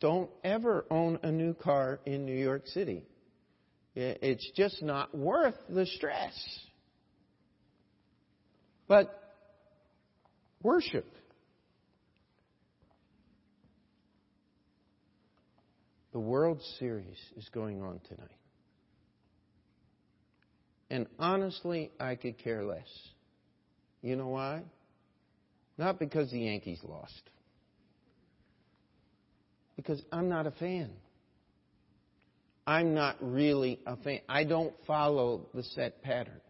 don't 0.00 0.30
ever 0.42 0.86
own 0.90 1.18
a 1.22 1.30
new 1.30 1.54
car 1.54 2.00
in 2.06 2.24
New 2.24 2.36
York 2.36 2.66
City. 2.66 3.04
It's 3.94 4.50
just 4.56 4.82
not 4.82 5.14
worth 5.14 5.56
the 5.68 5.84
stress. 5.84 6.34
But 8.88 9.14
worship. 10.62 11.06
The 16.12 16.18
World 16.18 16.60
Series 16.78 17.18
is 17.36 17.48
going 17.52 17.82
on 17.82 18.00
tonight. 18.08 18.28
And 20.90 21.06
honestly, 21.18 21.92
I 22.00 22.16
could 22.16 22.38
care 22.38 22.64
less. 22.64 22.88
You 24.02 24.16
know 24.16 24.28
why? 24.28 24.62
Not 25.78 25.98
because 26.00 26.30
the 26.30 26.40
Yankees 26.40 26.80
lost. 26.82 27.22
Because 29.80 30.02
I'm 30.12 30.28
not 30.28 30.46
a 30.46 30.50
fan. 30.50 30.90
I'm 32.66 32.92
not 32.92 33.16
really 33.22 33.80
a 33.86 33.96
fan. 33.96 34.20
I 34.28 34.44
don't 34.44 34.74
follow 34.86 35.46
the 35.54 35.62
set 35.62 36.02
pattern. 36.02 36.42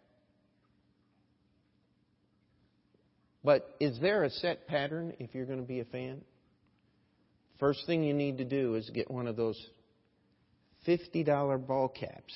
But 3.44 3.76
is 3.78 4.00
there 4.00 4.24
a 4.24 4.30
set 4.30 4.66
pattern 4.66 5.14
if 5.20 5.32
you're 5.32 5.46
going 5.46 5.60
to 5.60 5.66
be 5.66 5.78
a 5.78 5.84
fan? 5.84 6.22
First 7.60 7.86
thing 7.86 8.02
you 8.02 8.14
need 8.14 8.38
to 8.38 8.44
do 8.44 8.74
is 8.74 8.90
get 8.90 9.08
one 9.08 9.28
of 9.28 9.36
those 9.36 9.64
$50 10.88 11.66
ball 11.68 11.88
caps 11.88 12.34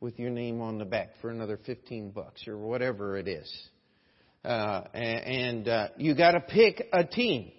with 0.00 0.18
your 0.18 0.30
name 0.30 0.60
on 0.60 0.76
the 0.76 0.84
back 0.84 1.12
for 1.22 1.30
another 1.30 1.58
15 1.64 2.10
bucks 2.10 2.46
or 2.46 2.58
whatever 2.58 3.16
it 3.16 3.26
is. 3.26 3.50
Uh, 4.44 4.82
and 4.92 5.66
uh, 5.66 5.88
you 5.96 6.14
got 6.14 6.32
to 6.32 6.40
pick 6.40 6.86
a 6.92 7.04
team. 7.04 7.52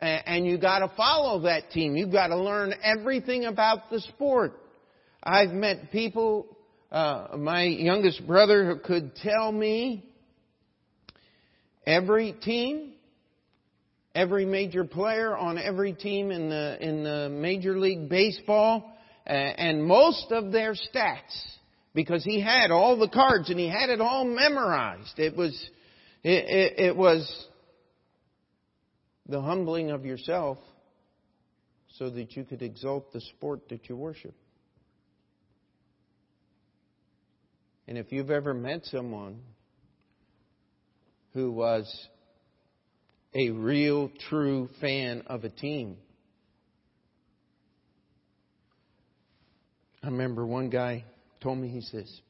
And 0.00 0.46
you 0.46 0.58
got 0.58 0.80
to 0.80 0.92
follow 0.96 1.42
that 1.42 1.70
team. 1.70 1.96
You've 1.96 2.12
got 2.12 2.28
to 2.28 2.38
learn 2.38 2.74
everything 2.82 3.46
about 3.46 3.90
the 3.90 4.00
sport. 4.00 4.52
I've 5.22 5.50
met 5.50 5.90
people, 5.90 6.46
uh, 6.92 7.28
my 7.38 7.64
youngest 7.64 8.26
brother 8.26 8.66
who 8.66 8.78
could 8.78 9.16
tell 9.16 9.50
me 9.50 10.04
every 11.86 12.32
team, 12.32 12.92
every 14.14 14.44
major 14.44 14.84
player 14.84 15.36
on 15.36 15.56
every 15.58 15.94
team 15.94 16.30
in 16.30 16.50
the, 16.50 16.76
in 16.80 17.02
the 17.02 17.28
Major 17.30 17.78
League 17.78 18.08
Baseball, 18.08 18.92
uh, 19.26 19.30
and 19.30 19.84
most 19.84 20.26
of 20.30 20.52
their 20.52 20.74
stats 20.74 21.56
because 21.94 22.22
he 22.22 22.40
had 22.40 22.70
all 22.70 22.98
the 22.98 23.08
cards 23.08 23.48
and 23.48 23.58
he 23.58 23.68
had 23.68 23.88
it 23.88 24.00
all 24.00 24.24
memorized. 24.24 25.18
It 25.18 25.34
was, 25.34 25.58
it, 26.22 26.44
it, 26.76 26.86
it 26.88 26.96
was 26.96 27.46
the 29.28 29.40
humbling 29.40 29.90
of 29.90 30.04
yourself 30.04 30.58
so 31.98 32.10
that 32.10 32.36
you 32.36 32.44
could 32.44 32.62
exalt 32.62 33.12
the 33.12 33.20
sport 33.20 33.68
that 33.70 33.88
you 33.88 33.96
worship. 33.96 34.34
And 37.88 37.96
if 37.96 38.12
you've 38.12 38.30
ever 38.30 38.52
met 38.52 38.84
someone 38.86 39.40
who 41.32 41.52
was 41.52 42.08
a 43.34 43.50
real, 43.50 44.10
true 44.28 44.68
fan 44.80 45.22
of 45.26 45.44
a 45.44 45.48
team, 45.48 45.96
I 50.02 50.06
remember 50.06 50.46
one 50.46 50.70
guy 50.70 51.04
told 51.40 51.58
me, 51.58 51.68
he 51.68 51.80
says, 51.80 52.20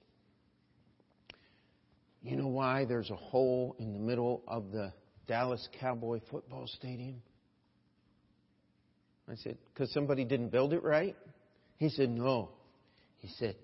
You 2.23 2.37
know 2.37 2.49
why 2.49 2.85
there's 2.85 3.11
a 3.11 3.17
hole 3.17 3.77
in 3.79 3.93
the 3.93 3.99
middle 3.99 4.43
of 4.49 4.73
the 4.73 4.93
Dallas 5.27 5.67
Cowboy 5.81 6.21
football 6.31 6.67
stadium? 6.67 7.23
I 9.31 9.35
said, 9.37 9.59
Because 9.73 9.93
somebody 9.93 10.25
didn't 10.25 10.51
build 10.51 10.73
it 10.73 10.83
right? 10.83 11.17
He 11.79 11.89
said, 11.89 12.11
No. 12.11 12.51
He 13.19 13.29
said, 13.39 13.57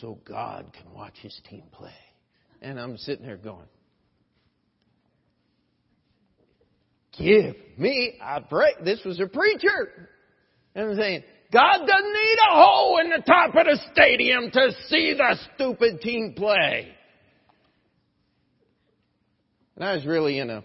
So 0.00 0.18
God 0.26 0.72
can 0.72 0.92
watch 0.94 1.14
his 1.20 1.38
team 1.48 1.64
play. 1.72 1.90
And 2.62 2.78
I'm 2.78 2.96
sitting 2.96 3.26
there 3.26 3.36
going, 3.36 3.66
Give 7.18 7.56
me 7.76 8.18
a 8.22 8.40
break. 8.40 8.84
This 8.84 9.00
was 9.04 9.20
a 9.20 9.26
preacher. 9.26 10.08
And 10.74 10.90
I'm 10.90 10.96
saying, 10.96 11.24
God 11.52 11.78
doesn't 11.78 12.12
need 12.12 12.36
a 12.48 12.54
hole 12.54 13.00
in 13.02 13.10
the 13.10 13.22
top 13.26 13.48
of 13.48 13.66
the 13.66 13.78
stadium 13.92 14.50
to 14.52 14.70
see 14.88 15.14
the 15.14 15.36
stupid 15.54 16.00
team 16.00 16.34
play. 16.36 16.94
And 19.74 19.84
I 19.84 19.94
was 19.94 20.06
really 20.06 20.38
in 20.38 20.50
a 20.50 20.62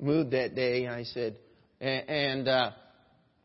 mood 0.00 0.30
that 0.32 0.54
day. 0.54 0.86
I 0.86 1.04
said, 1.04 1.36
and 1.80 2.48
uh, 2.48 2.70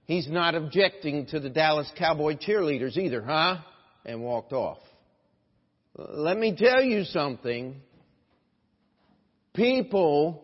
he's 0.06 0.28
not 0.28 0.56
objecting 0.56 1.26
to 1.28 1.40
the 1.40 1.50
Dallas 1.50 1.92
Cowboy 1.98 2.36
cheerleaders 2.36 2.98
either, 2.98 3.22
huh? 3.22 3.58
And 4.06 4.22
walked 4.22 4.54
off. 4.54 4.80
Let 5.96 6.38
me 6.38 6.56
tell 6.56 6.82
you 6.82 7.04
something. 7.04 7.76
People 9.54 10.44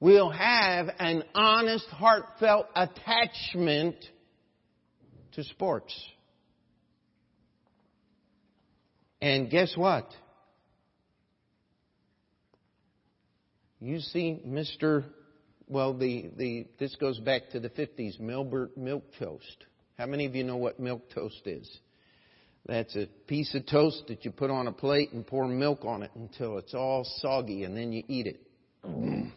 will 0.00 0.30
have 0.30 0.88
an 0.98 1.22
honest, 1.34 1.86
heartfelt 1.86 2.66
attachment 2.74 3.96
to 5.32 5.44
sports. 5.44 5.94
And 9.20 9.48
guess 9.48 9.72
what? 9.76 10.10
You 13.82 13.98
see 13.98 14.40
Mr. 14.46 15.02
Well, 15.66 15.92
the, 15.92 16.30
the, 16.36 16.68
this 16.78 16.94
goes 17.00 17.18
back 17.18 17.50
to 17.50 17.58
the 17.58 17.68
50s, 17.68 18.20
Milbert 18.20 18.76
Milk 18.76 19.02
Toast. 19.18 19.64
How 19.98 20.06
many 20.06 20.24
of 20.24 20.36
you 20.36 20.44
know 20.44 20.56
what 20.56 20.78
milk 20.78 21.10
toast 21.12 21.42
is? 21.46 21.68
That's 22.64 22.94
a 22.94 23.08
piece 23.26 23.52
of 23.56 23.66
toast 23.66 24.04
that 24.06 24.24
you 24.24 24.30
put 24.30 24.50
on 24.50 24.68
a 24.68 24.72
plate 24.72 25.12
and 25.12 25.26
pour 25.26 25.48
milk 25.48 25.84
on 25.84 26.04
it 26.04 26.12
until 26.14 26.58
it's 26.58 26.74
all 26.74 27.04
soggy 27.18 27.64
and 27.64 27.76
then 27.76 27.92
you 27.92 28.04
eat 28.06 28.28
it. 28.28 28.40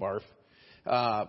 Barf. 0.00 0.20
Uh, 0.86 1.24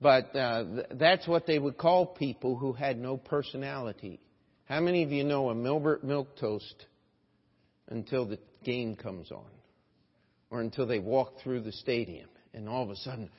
but 0.00 0.36
uh, 0.36 0.64
th- 0.64 0.86
that's 0.92 1.26
what 1.26 1.46
they 1.46 1.58
would 1.58 1.76
call 1.76 2.06
people 2.06 2.56
who 2.56 2.72
had 2.72 2.96
no 2.96 3.16
personality. 3.16 4.20
How 4.66 4.78
many 4.78 5.02
of 5.02 5.10
you 5.10 5.24
know 5.24 5.50
a 5.50 5.54
Milbert 5.54 6.04
milk 6.04 6.36
toast 6.36 6.86
until 7.88 8.24
the 8.24 8.38
game 8.62 8.94
comes 8.94 9.32
on? 9.32 9.57
Or 10.50 10.60
until 10.60 10.86
they 10.86 10.98
walk 10.98 11.34
through 11.42 11.60
the 11.60 11.72
stadium 11.72 12.28
and 12.54 12.68
all 12.68 12.82
of 12.82 12.90
a 12.90 12.96
sudden, 12.96 13.30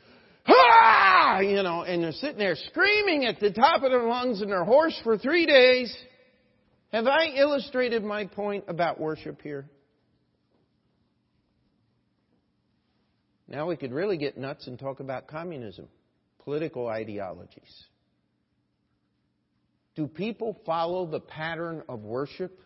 ah! 0.48 1.40
You 1.40 1.64
know, 1.64 1.84
and 1.84 2.04
they're 2.04 2.12
sitting 2.12 2.38
there 2.38 2.56
screaming 2.56 3.26
at 3.26 3.40
the 3.40 3.52
top 3.52 3.84
of 3.84 3.92
their 3.92 4.04
lungs 4.04 4.42
and 4.42 4.52
they're 4.52 4.64
hoarse 4.64 5.00
for 5.04 5.18
three 5.18 5.46
days. 5.46 5.96
Have 6.92 7.08
I 7.08 7.28
illustrated 7.36 8.04
my 8.04 8.26
point 8.26 8.66
about 8.68 9.00
worship 9.00 9.42
here? 9.42 9.66
Now 13.48 13.68
we 13.68 13.76
could 13.76 13.92
really 13.92 14.18
get 14.18 14.38
nuts 14.38 14.68
and 14.68 14.78
talk 14.78 15.00
about 15.00 15.28
communism 15.28 15.88
political 16.44 16.88
ideologies. 16.88 17.84
Do 19.96 20.08
people 20.08 20.58
follow 20.66 21.06
the 21.06 21.20
pattern 21.20 21.84
of 21.88 22.02
worship? 22.02 22.60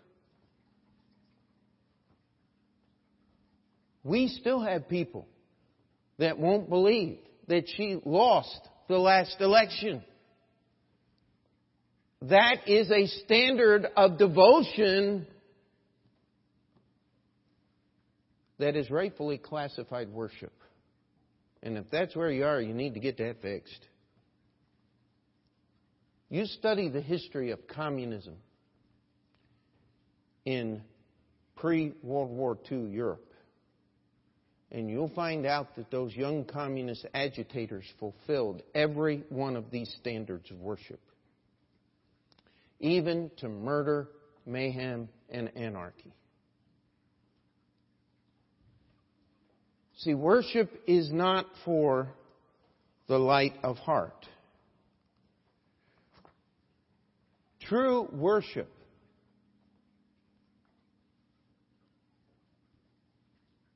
We 4.04 4.28
still 4.28 4.62
have 4.62 4.90
people 4.90 5.28
that 6.20 6.38
won't 6.38 6.70
believe 6.70 7.20
that 7.48 7.66
she 7.76 8.00
lost 8.06 8.60
the 8.88 8.98
last 8.98 9.38
election. 9.40 10.04
That 12.24 12.68
is 12.68 12.90
a 12.92 13.08
standard 13.24 13.88
of 13.98 14.18
devotion 14.18 15.28
that 18.60 18.76
is 18.76 18.90
rightfully 18.90 19.38
classified 19.38 20.10
worship. 20.10 20.54
And 21.62 21.78
if 21.78 21.90
that's 21.92 22.16
where 22.16 22.32
you 22.32 22.46
are, 22.46 22.62
you 22.62 22.74
need 22.74 22.94
to 22.94 23.00
get 23.00 23.18
that 23.18 23.42
fixed. 23.42 23.88
You 26.30 26.46
study 26.46 26.90
the 26.90 27.02
history 27.02 27.52
of 27.52 27.68
communism 27.68 28.36
in 30.46 30.82
pre 31.56 31.94
World 32.02 32.32
War 32.32 32.58
II 32.72 32.90
Europe, 32.90 33.33
and 34.74 34.90
you'll 34.90 35.10
find 35.10 35.46
out 35.46 35.76
that 35.76 35.92
those 35.92 36.16
young 36.16 36.44
communist 36.44 37.06
agitators 37.14 37.86
fulfilled 38.00 38.64
every 38.74 39.24
one 39.30 39.56
of 39.56 39.70
these 39.70 39.96
standards 40.00 40.50
of 40.50 40.60
worship, 40.60 41.00
even 42.80 43.30
to 43.38 43.48
murder, 43.48 44.10
mayhem, 44.48 45.08
and 45.30 45.56
anarchy. 45.56 46.12
See, 49.98 50.16
worship 50.16 50.82
is 50.88 51.12
not 51.12 51.46
for 51.64 52.10
the 53.08 53.20
light 53.20 53.54
of 53.62 53.78
heart. 53.78 54.28
True 57.62 58.10
worship 58.12 58.73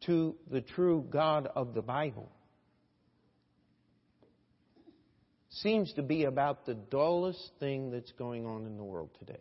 to 0.07 0.35
the 0.49 0.61
true 0.61 1.05
God 1.09 1.49
of 1.55 1.73
the 1.73 1.81
Bible 1.81 2.31
seems 5.49 5.93
to 5.93 6.01
be 6.01 6.23
about 6.25 6.65
the 6.65 6.73
dullest 6.73 7.51
thing 7.59 7.91
that's 7.91 8.11
going 8.13 8.45
on 8.45 8.65
in 8.65 8.77
the 8.77 8.83
world 8.83 9.09
today. 9.19 9.39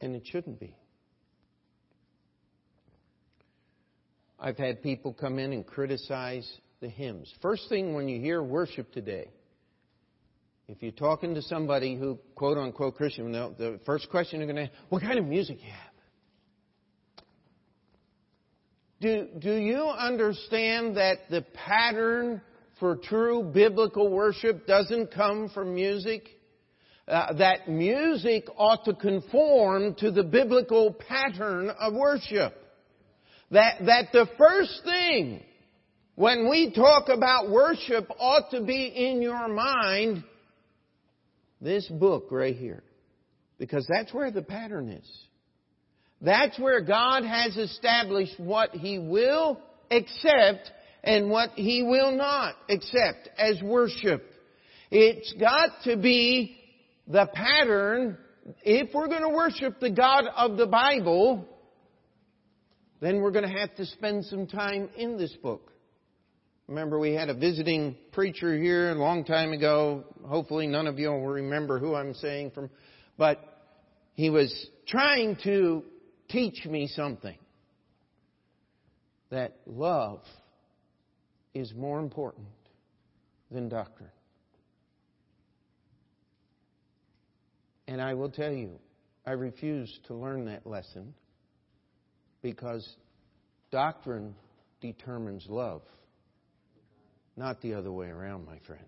And 0.00 0.14
it 0.14 0.22
shouldn't 0.26 0.60
be. 0.60 0.76
I've 4.38 4.56
had 4.56 4.82
people 4.82 5.12
come 5.12 5.38
in 5.38 5.52
and 5.52 5.66
criticize 5.66 6.48
the 6.80 6.88
hymns. 6.88 7.32
First 7.42 7.68
thing 7.68 7.94
when 7.94 8.08
you 8.08 8.20
hear 8.20 8.40
worship 8.42 8.92
today, 8.92 9.28
if 10.68 10.82
you're 10.82 10.92
talking 10.92 11.34
to 11.34 11.42
somebody 11.42 11.96
who, 11.96 12.18
quote 12.34 12.56
unquote 12.56 12.94
Christian, 12.96 13.32
the 13.32 13.80
first 13.84 14.08
question 14.10 14.38
they're 14.38 14.46
going 14.46 14.68
to 14.68 14.72
ask, 14.72 14.72
what 14.90 15.02
kind 15.02 15.18
of 15.18 15.24
music 15.24 15.58
you 15.60 15.70
have? 15.70 15.87
Do, 19.00 19.28
do 19.38 19.54
you 19.54 19.84
understand 19.84 20.96
that 20.96 21.18
the 21.30 21.44
pattern 21.54 22.40
for 22.78 22.96
true 22.96 23.42
biblical 23.42 24.10
worship 24.10 24.66
doesn't 24.66 25.12
come 25.12 25.50
from 25.52 25.74
music. 25.74 26.28
Uh, 27.06 27.32
that 27.34 27.68
music 27.68 28.44
ought 28.56 28.84
to 28.84 28.94
conform 28.94 29.94
to 29.94 30.10
the 30.10 30.22
biblical 30.22 30.92
pattern 30.92 31.70
of 31.70 31.94
worship. 31.94 32.54
That, 33.50 33.78
that 33.86 34.12
the 34.12 34.26
first 34.36 34.82
thing 34.84 35.42
when 36.14 36.50
we 36.50 36.72
talk 36.74 37.08
about 37.08 37.50
worship 37.50 38.10
ought 38.18 38.50
to 38.50 38.62
be 38.62 38.86
in 38.86 39.22
your 39.22 39.48
mind 39.48 40.22
this 41.60 41.86
book 41.88 42.28
right 42.30 42.56
here. 42.56 42.82
Because 43.58 43.86
that's 43.88 44.12
where 44.12 44.30
the 44.30 44.42
pattern 44.42 44.90
is. 44.90 45.27
That's 46.20 46.58
where 46.58 46.80
God 46.80 47.24
has 47.24 47.56
established 47.56 48.38
what 48.38 48.70
He 48.70 48.98
will 48.98 49.60
accept 49.90 50.70
and 51.04 51.30
what 51.30 51.50
He 51.50 51.82
will 51.82 52.16
not 52.16 52.54
accept 52.68 53.28
as 53.38 53.62
worship. 53.62 54.24
It's 54.90 55.32
got 55.34 55.70
to 55.84 55.96
be 55.96 56.58
the 57.06 57.28
pattern. 57.32 58.18
If 58.62 58.94
we're 58.94 59.08
going 59.08 59.22
to 59.22 59.28
worship 59.28 59.78
the 59.80 59.90
God 59.90 60.24
of 60.36 60.56
the 60.56 60.66
Bible, 60.66 61.46
then 63.00 63.20
we're 63.20 63.30
going 63.30 63.48
to 63.48 63.58
have 63.58 63.74
to 63.76 63.86
spend 63.86 64.24
some 64.24 64.46
time 64.46 64.88
in 64.96 65.18
this 65.18 65.32
book. 65.42 65.72
Remember, 66.66 66.98
we 66.98 67.14
had 67.14 67.30
a 67.30 67.34
visiting 67.34 67.96
preacher 68.12 68.54
here 68.60 68.90
a 68.90 68.94
long 68.94 69.24
time 69.24 69.52
ago. 69.52 70.04
Hopefully, 70.26 70.66
none 70.66 70.86
of 70.86 70.98
you 70.98 71.08
will 71.08 71.26
remember 71.26 71.78
who 71.78 71.94
I'm 71.94 72.12
saying 72.12 72.50
from, 72.50 72.68
but 73.16 73.38
he 74.14 74.28
was 74.28 74.52
trying 74.86 75.36
to 75.44 75.82
teach 76.28 76.64
me 76.66 76.88
something 76.88 77.38
that 79.30 79.56
love 79.66 80.22
is 81.54 81.72
more 81.74 81.98
important 82.00 82.46
than 83.50 83.68
doctrine. 83.68 84.10
And 87.86 88.02
I 88.02 88.14
will 88.14 88.30
tell 88.30 88.52
you, 88.52 88.78
I 89.26 89.32
refuse 89.32 89.98
to 90.06 90.14
learn 90.14 90.46
that 90.46 90.66
lesson 90.66 91.14
because 92.42 92.86
doctrine 93.70 94.34
determines 94.80 95.46
love, 95.48 95.82
not 97.36 97.60
the 97.60 97.74
other 97.74 97.90
way 97.90 98.08
around, 98.08 98.46
my 98.46 98.58
friend. 98.66 98.84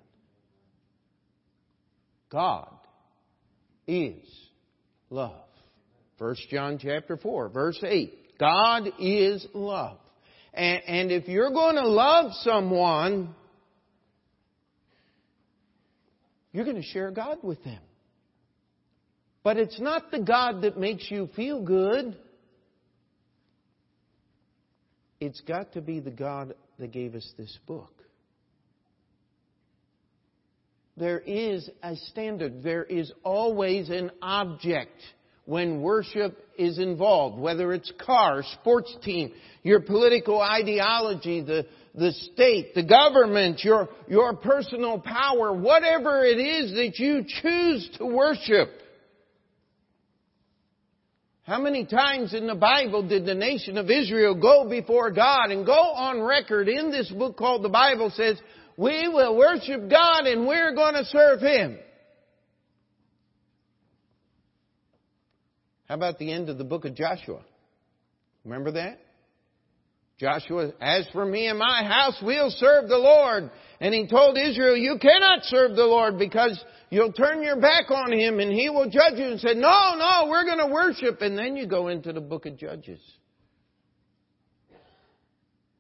God 2.31 2.72
is 3.87 4.24
love. 5.09 5.49
1 6.20 6.37
John 6.50 6.78
chapter 6.78 7.16
4, 7.16 7.48
verse 7.48 7.83
8. 7.83 8.38
God 8.38 8.90
is 8.98 9.46
love. 9.54 9.96
And, 10.52 10.83
and 10.87 11.11
if 11.11 11.28
you're 11.28 11.50
going 11.50 11.76
to 11.76 11.88
love 11.88 12.33
someone, 12.42 13.35
you're 16.52 16.66
going 16.66 16.76
to 16.76 16.83
share 16.83 17.11
God 17.11 17.38
with 17.42 17.64
them. 17.64 17.80
But 19.42 19.56
it's 19.56 19.80
not 19.80 20.11
the 20.11 20.20
God 20.20 20.61
that 20.61 20.76
makes 20.76 21.11
you 21.11 21.30
feel 21.35 21.62
good. 21.62 22.18
It's 25.20 25.40
got 25.40 25.72
to 25.72 25.80
be 25.80 26.00
the 26.00 26.11
God 26.11 26.52
that 26.78 26.92
gave 26.92 27.14
us 27.14 27.26
this 27.38 27.59
book. 27.66 27.94
There 30.98 31.20
is 31.20 31.70
a 31.83 31.96
standard. 31.96 32.62
There 32.62 32.85
is 32.85 33.11
always 33.24 33.88
an 33.88 34.11
object 34.20 35.00
when 35.50 35.82
worship 35.82 36.38
is 36.56 36.78
involved, 36.78 37.36
whether 37.36 37.72
it's 37.72 37.90
car, 38.06 38.44
sports 38.60 38.96
team, 39.02 39.32
your 39.64 39.80
political 39.80 40.40
ideology, 40.40 41.40
the, 41.40 41.66
the 41.92 42.12
state, 42.12 42.72
the 42.76 42.84
government, 42.84 43.58
your, 43.64 43.88
your 44.06 44.36
personal 44.36 45.00
power, 45.00 45.52
whatever 45.52 46.24
it 46.24 46.38
is 46.38 46.70
that 46.74 47.00
you 47.00 47.24
choose 47.42 47.90
to 47.98 48.06
worship. 48.06 48.68
How 51.42 51.60
many 51.60 51.84
times 51.84 52.32
in 52.32 52.46
the 52.46 52.54
Bible 52.54 53.08
did 53.08 53.26
the 53.26 53.34
nation 53.34 53.76
of 53.76 53.90
Israel 53.90 54.36
go 54.40 54.68
before 54.70 55.10
God 55.10 55.50
and 55.50 55.66
go 55.66 55.72
on 55.72 56.22
record 56.22 56.68
in 56.68 56.92
this 56.92 57.10
book 57.10 57.36
called 57.36 57.64
the 57.64 57.68
Bible 57.68 58.12
says, 58.14 58.40
we 58.76 59.08
will 59.08 59.36
worship 59.36 59.90
God 59.90 60.26
and 60.26 60.46
we're 60.46 60.76
going 60.76 60.94
to 60.94 61.04
serve 61.06 61.40
Him. 61.40 61.76
How 65.90 65.96
about 65.96 66.20
the 66.20 66.31
end 66.31 66.48
of 66.48 66.57
the 66.57 66.62
book 66.62 66.85
of 66.85 66.94
Joshua? 66.94 67.40
Remember 68.44 68.70
that? 68.70 69.00
Joshua, 70.20 70.70
as 70.81 71.09
for 71.12 71.26
me 71.26 71.48
and 71.48 71.59
my 71.59 71.83
house, 71.83 72.16
we'll 72.22 72.50
serve 72.50 72.88
the 72.88 72.96
Lord. 72.96 73.50
And 73.81 73.92
he 73.92 74.07
told 74.07 74.38
Israel, 74.38 74.76
you 74.76 74.98
cannot 75.03 75.42
serve 75.42 75.74
the 75.74 75.87
Lord 75.87 76.16
because 76.16 76.64
you'll 76.90 77.12
turn 77.12 77.42
your 77.42 77.61
back 77.61 77.90
on 77.90 78.12
him 78.12 78.38
and 78.38 78.53
he 78.53 78.70
will 78.70 78.88
judge 78.88 79.18
you 79.18 79.24
and 79.24 79.40
said, 79.40 79.57
no, 79.57 79.96
no, 79.96 80.29
we're 80.29 80.44
going 80.44 80.59
to 80.59 80.72
worship. 80.72 81.22
And 81.22 81.37
then 81.37 81.57
you 81.57 81.66
go 81.66 81.88
into 81.88 82.12
the 82.12 82.20
book 82.20 82.46
of 82.46 82.57
Judges. 82.57 83.00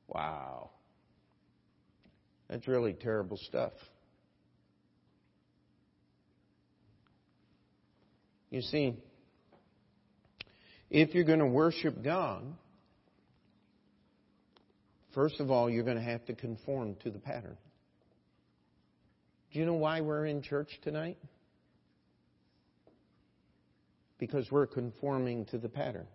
Wow. 0.08 0.70
That's 2.48 2.66
really 2.66 2.94
terrible 2.94 3.36
stuff. 3.36 3.74
You 8.50 8.62
see, 8.62 8.96
if 10.90 11.14
you're 11.14 11.24
going 11.24 11.38
to 11.38 11.46
worship 11.46 12.02
God, 12.02 12.42
first 15.14 15.40
of 15.40 15.50
all, 15.50 15.70
you're 15.70 15.84
going 15.84 15.96
to 15.96 16.02
have 16.02 16.24
to 16.26 16.34
conform 16.34 16.96
to 17.04 17.10
the 17.10 17.18
pattern. 17.18 17.56
Do 19.52 19.58
you 19.58 19.66
know 19.66 19.74
why 19.74 20.00
we're 20.00 20.26
in 20.26 20.42
church 20.42 20.68
tonight? 20.82 21.18
Because 24.18 24.50
we're 24.50 24.66
conforming 24.66 25.46
to 25.46 25.58
the 25.58 25.68
pattern. 25.68 26.06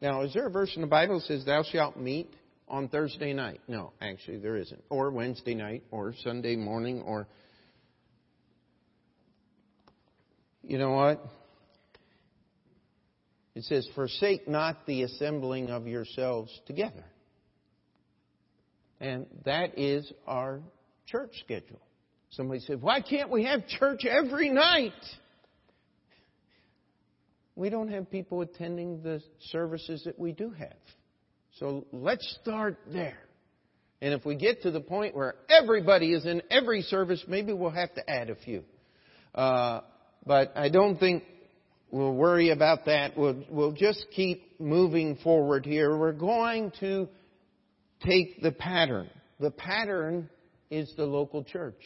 Now, 0.00 0.22
is 0.22 0.32
there 0.32 0.46
a 0.46 0.50
verse 0.50 0.72
in 0.74 0.80
the 0.80 0.88
Bible 0.88 1.18
that 1.18 1.26
says, 1.26 1.44
Thou 1.44 1.62
shalt 1.62 1.96
meet 1.96 2.34
on 2.68 2.88
Thursday 2.88 3.32
night? 3.32 3.60
No, 3.68 3.92
actually, 4.00 4.38
there 4.38 4.56
isn't. 4.56 4.82
Or 4.88 5.10
Wednesday 5.10 5.54
night, 5.54 5.82
or 5.90 6.14
Sunday 6.24 6.56
morning, 6.56 7.02
or. 7.02 7.28
You 10.62 10.78
know 10.78 10.92
what? 10.92 11.24
It 13.60 13.64
says, 13.64 13.88
Forsake 13.94 14.48
not 14.48 14.86
the 14.86 15.02
assembling 15.02 15.68
of 15.68 15.86
yourselves 15.86 16.50
together. 16.66 17.04
And 18.98 19.26
that 19.44 19.78
is 19.78 20.10
our 20.26 20.62
church 21.04 21.32
schedule. 21.44 21.82
Somebody 22.30 22.60
said, 22.60 22.80
Why 22.80 23.02
can't 23.02 23.28
we 23.28 23.44
have 23.44 23.66
church 23.66 24.06
every 24.06 24.48
night? 24.48 24.94
We 27.54 27.68
don't 27.68 27.88
have 27.88 28.10
people 28.10 28.40
attending 28.40 29.02
the 29.02 29.22
services 29.50 30.04
that 30.06 30.18
we 30.18 30.32
do 30.32 30.48
have. 30.52 30.78
So 31.58 31.84
let's 31.92 32.38
start 32.40 32.78
there. 32.90 33.18
And 34.00 34.14
if 34.14 34.24
we 34.24 34.36
get 34.36 34.62
to 34.62 34.70
the 34.70 34.80
point 34.80 35.14
where 35.14 35.34
everybody 35.50 36.14
is 36.14 36.24
in 36.24 36.40
every 36.50 36.80
service, 36.80 37.22
maybe 37.28 37.52
we'll 37.52 37.68
have 37.68 37.92
to 37.96 38.10
add 38.10 38.30
a 38.30 38.36
few. 38.36 38.64
Uh, 39.34 39.82
but 40.24 40.56
I 40.56 40.70
don't 40.70 40.98
think 40.98 41.24
We'll 41.92 42.14
worry 42.14 42.50
about 42.50 42.84
that. 42.86 43.16
We'll, 43.16 43.42
we'll 43.50 43.72
just 43.72 44.06
keep 44.14 44.60
moving 44.60 45.16
forward 45.16 45.66
here. 45.66 45.96
We're 45.96 46.12
going 46.12 46.72
to 46.80 47.08
take 48.04 48.40
the 48.42 48.52
pattern. 48.52 49.10
The 49.40 49.50
pattern 49.50 50.30
is 50.70 50.92
the 50.96 51.04
local 51.04 51.42
church. 51.42 51.82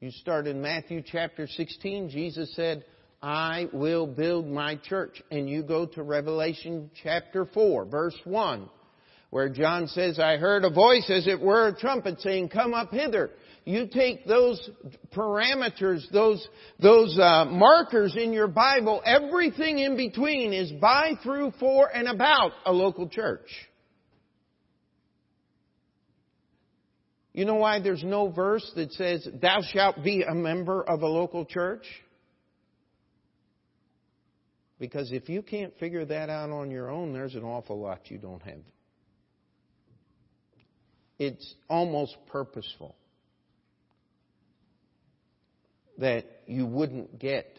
You 0.00 0.10
start 0.10 0.46
in 0.46 0.62
Matthew 0.62 1.02
chapter 1.04 1.46
16, 1.46 2.10
Jesus 2.10 2.54
said, 2.54 2.84
I 3.22 3.68
will 3.72 4.06
build 4.06 4.46
my 4.46 4.76
church. 4.76 5.22
And 5.30 5.48
you 5.48 5.62
go 5.62 5.86
to 5.86 6.02
Revelation 6.02 6.90
chapter 7.02 7.44
4, 7.44 7.86
verse 7.86 8.16
1, 8.24 8.68
where 9.30 9.48
John 9.50 9.88
says, 9.88 10.18
I 10.18 10.36
heard 10.36 10.64
a 10.64 10.70
voice 10.70 11.10
as 11.10 11.26
it 11.26 11.40
were 11.40 11.68
a 11.68 11.78
trumpet 11.78 12.20
saying, 12.20 12.48
Come 12.48 12.72
up 12.72 12.92
hither 12.92 13.30
you 13.66 13.88
take 13.88 14.24
those 14.26 14.70
parameters, 15.12 16.08
those, 16.12 16.46
those 16.80 17.18
uh, 17.18 17.44
markers 17.46 18.14
in 18.16 18.32
your 18.32 18.46
Bible, 18.46 19.02
everything 19.04 19.80
in 19.80 19.96
between 19.96 20.52
is 20.52 20.70
by, 20.80 21.14
through, 21.24 21.52
for, 21.58 21.92
and 21.92 22.06
about 22.06 22.52
a 22.64 22.72
local 22.72 23.08
church. 23.08 23.48
You 27.32 27.44
know 27.44 27.56
why 27.56 27.80
there's 27.80 28.04
no 28.04 28.30
verse 28.30 28.70
that 28.76 28.92
says, 28.92 29.26
Thou 29.42 29.58
shalt 29.72 30.02
be 30.04 30.22
a 30.22 30.32
member 30.32 30.80
of 30.80 31.02
a 31.02 31.08
local 31.08 31.44
church? 31.44 31.84
Because 34.78 35.10
if 35.10 35.28
you 35.28 35.42
can't 35.42 35.76
figure 35.80 36.04
that 36.04 36.30
out 36.30 36.50
on 36.50 36.70
your 36.70 36.88
own, 36.88 37.12
there's 37.12 37.34
an 37.34 37.42
awful 37.42 37.80
lot 37.80 38.12
you 38.12 38.18
don't 38.18 38.42
have. 38.42 38.60
It's 41.18 41.54
almost 41.68 42.16
purposeful 42.28 42.94
that 45.98 46.24
you 46.46 46.66
wouldn't 46.66 47.18
get. 47.18 47.58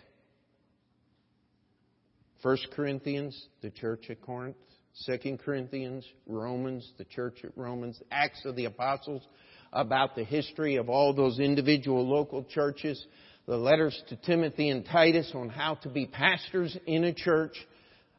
1 2.41 2.57
Corinthians, 2.75 3.47
the 3.61 3.69
church 3.69 4.05
at 4.09 4.21
Corinth. 4.21 4.55
2 5.05 5.37
Corinthians, 5.43 6.05
Romans, 6.25 6.91
the 6.97 7.05
church 7.05 7.39
at 7.43 7.51
Romans. 7.55 8.01
Acts 8.11 8.45
of 8.45 8.55
the 8.55 8.65
Apostles, 8.65 9.21
about 9.73 10.15
the 10.15 10.23
history 10.23 10.75
of 10.75 10.89
all 10.89 11.13
those 11.13 11.39
individual 11.39 12.07
local 12.07 12.43
churches, 12.43 13.05
the 13.47 13.57
letters 13.57 14.01
to 14.09 14.15
Timothy 14.15 14.69
and 14.69 14.85
Titus 14.85 15.31
on 15.33 15.49
how 15.49 15.75
to 15.75 15.89
be 15.89 16.05
pastors 16.05 16.75
in 16.85 17.03
a 17.05 17.13
church, 17.13 17.55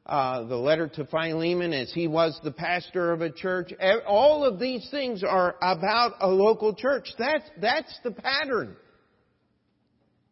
uh, 0.07 0.45
the 0.45 0.57
letter 0.57 0.89
to 0.89 1.05
Philemon 1.05 1.75
as 1.75 1.93
he 1.93 2.07
was 2.07 2.39
the 2.43 2.51
pastor 2.51 3.13
of 3.13 3.21
a 3.21 3.31
church. 3.31 3.73
All 4.07 4.45
of 4.45 4.59
these 4.59 4.89
things 4.91 5.23
are 5.23 5.57
about 5.61 6.15
a 6.21 6.29
local 6.29 6.75
church. 6.75 7.13
That's, 7.19 7.45
that's 7.61 7.99
the 8.05 8.13
pattern. 8.13 8.77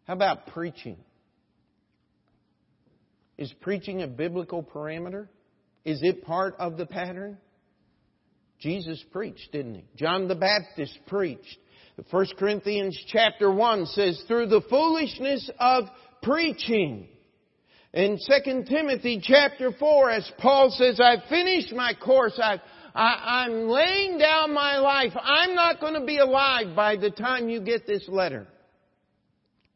How 0.06 0.14
about 0.14 0.46
preaching? 0.48 0.96
Is 3.38 3.52
preaching 3.60 4.02
a 4.02 4.06
biblical 4.06 4.62
parameter? 4.62 5.28
Is 5.84 6.00
it 6.02 6.24
part 6.24 6.56
of 6.58 6.76
the 6.76 6.86
pattern? 6.86 7.38
Jesus 8.60 9.02
preached, 9.12 9.52
didn't 9.52 9.74
he? 9.74 9.84
John 9.96 10.28
the 10.28 10.34
Baptist 10.34 10.98
preached. 11.06 11.58
1 12.10 12.26
Corinthians 12.38 12.98
chapter 13.08 13.50
1 13.50 13.86
says, 13.86 14.22
through 14.26 14.46
the 14.46 14.62
foolishness 14.68 15.50
of 15.58 15.84
preaching. 16.22 17.08
In 17.92 18.18
2 18.18 18.64
Timothy 18.68 19.20
chapter 19.22 19.72
4, 19.72 20.10
as 20.10 20.30
Paul 20.38 20.70
says, 20.70 21.00
I've 21.00 21.28
finished 21.28 21.72
my 21.72 21.94
course, 21.94 22.38
I've, 22.42 22.60
I, 22.94 23.44
I'm 23.46 23.68
laying 23.68 24.18
down 24.18 24.52
my 24.52 24.78
life. 24.78 25.12
I'm 25.20 25.54
not 25.54 25.80
going 25.80 25.94
to 25.94 26.04
be 26.04 26.18
alive 26.18 26.76
by 26.76 26.96
the 26.96 27.10
time 27.10 27.48
you 27.48 27.60
get 27.60 27.86
this 27.86 28.06
letter. 28.08 28.46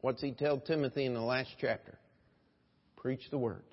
What's 0.01 0.21
he 0.21 0.31
tell 0.31 0.59
Timothy 0.59 1.05
in 1.05 1.13
the 1.13 1.21
last 1.21 1.51
chapter? 1.59 1.97
Preach 2.97 3.21
the 3.29 3.37
word. 3.37 3.63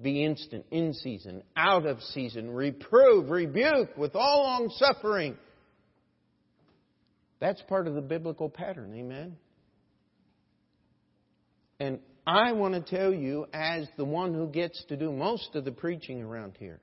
Be 0.00 0.24
instant, 0.24 0.66
in 0.70 0.92
season, 0.92 1.42
out 1.56 1.86
of 1.86 2.02
season, 2.02 2.50
reprove, 2.50 3.30
rebuke 3.30 3.96
with 3.96 4.14
all 4.14 4.42
long 4.42 4.68
suffering. 4.76 5.36
That's 7.40 7.62
part 7.62 7.86
of 7.86 7.94
the 7.94 8.02
biblical 8.02 8.50
pattern, 8.50 8.94
amen? 8.94 9.36
And 11.80 12.00
I 12.26 12.52
want 12.52 12.74
to 12.74 12.80
tell 12.96 13.12
you, 13.12 13.46
as 13.54 13.86
the 13.96 14.04
one 14.04 14.34
who 14.34 14.48
gets 14.48 14.84
to 14.88 14.96
do 14.96 15.10
most 15.12 15.54
of 15.54 15.64
the 15.64 15.72
preaching 15.72 16.22
around 16.22 16.56
here, 16.58 16.80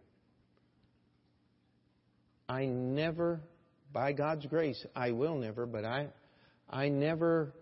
I 2.49 2.65
never, 2.65 3.41
by 3.91 4.13
God's 4.13 4.45
grace, 4.47 4.83
I 4.95 5.11
will 5.11 5.35
never, 5.35 5.65
but 5.65 5.85
I, 5.85 6.07
I 6.69 6.89
never 6.89 7.53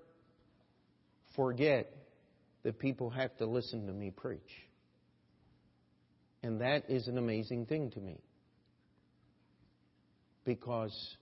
forget 1.36 1.94
that 2.64 2.80
people 2.80 3.10
have 3.10 3.36
to 3.38 3.46
listen 3.46 3.88
to 3.88 3.94
me 3.94 4.12
preach. 4.12 4.40
And 6.44 6.62
that 6.62 6.90
is 6.90 7.08
an 7.08 7.18
amazing 7.18 7.66
thing 7.66 7.92
to 7.92 8.00
me. 8.00 8.20
Because 10.44 11.16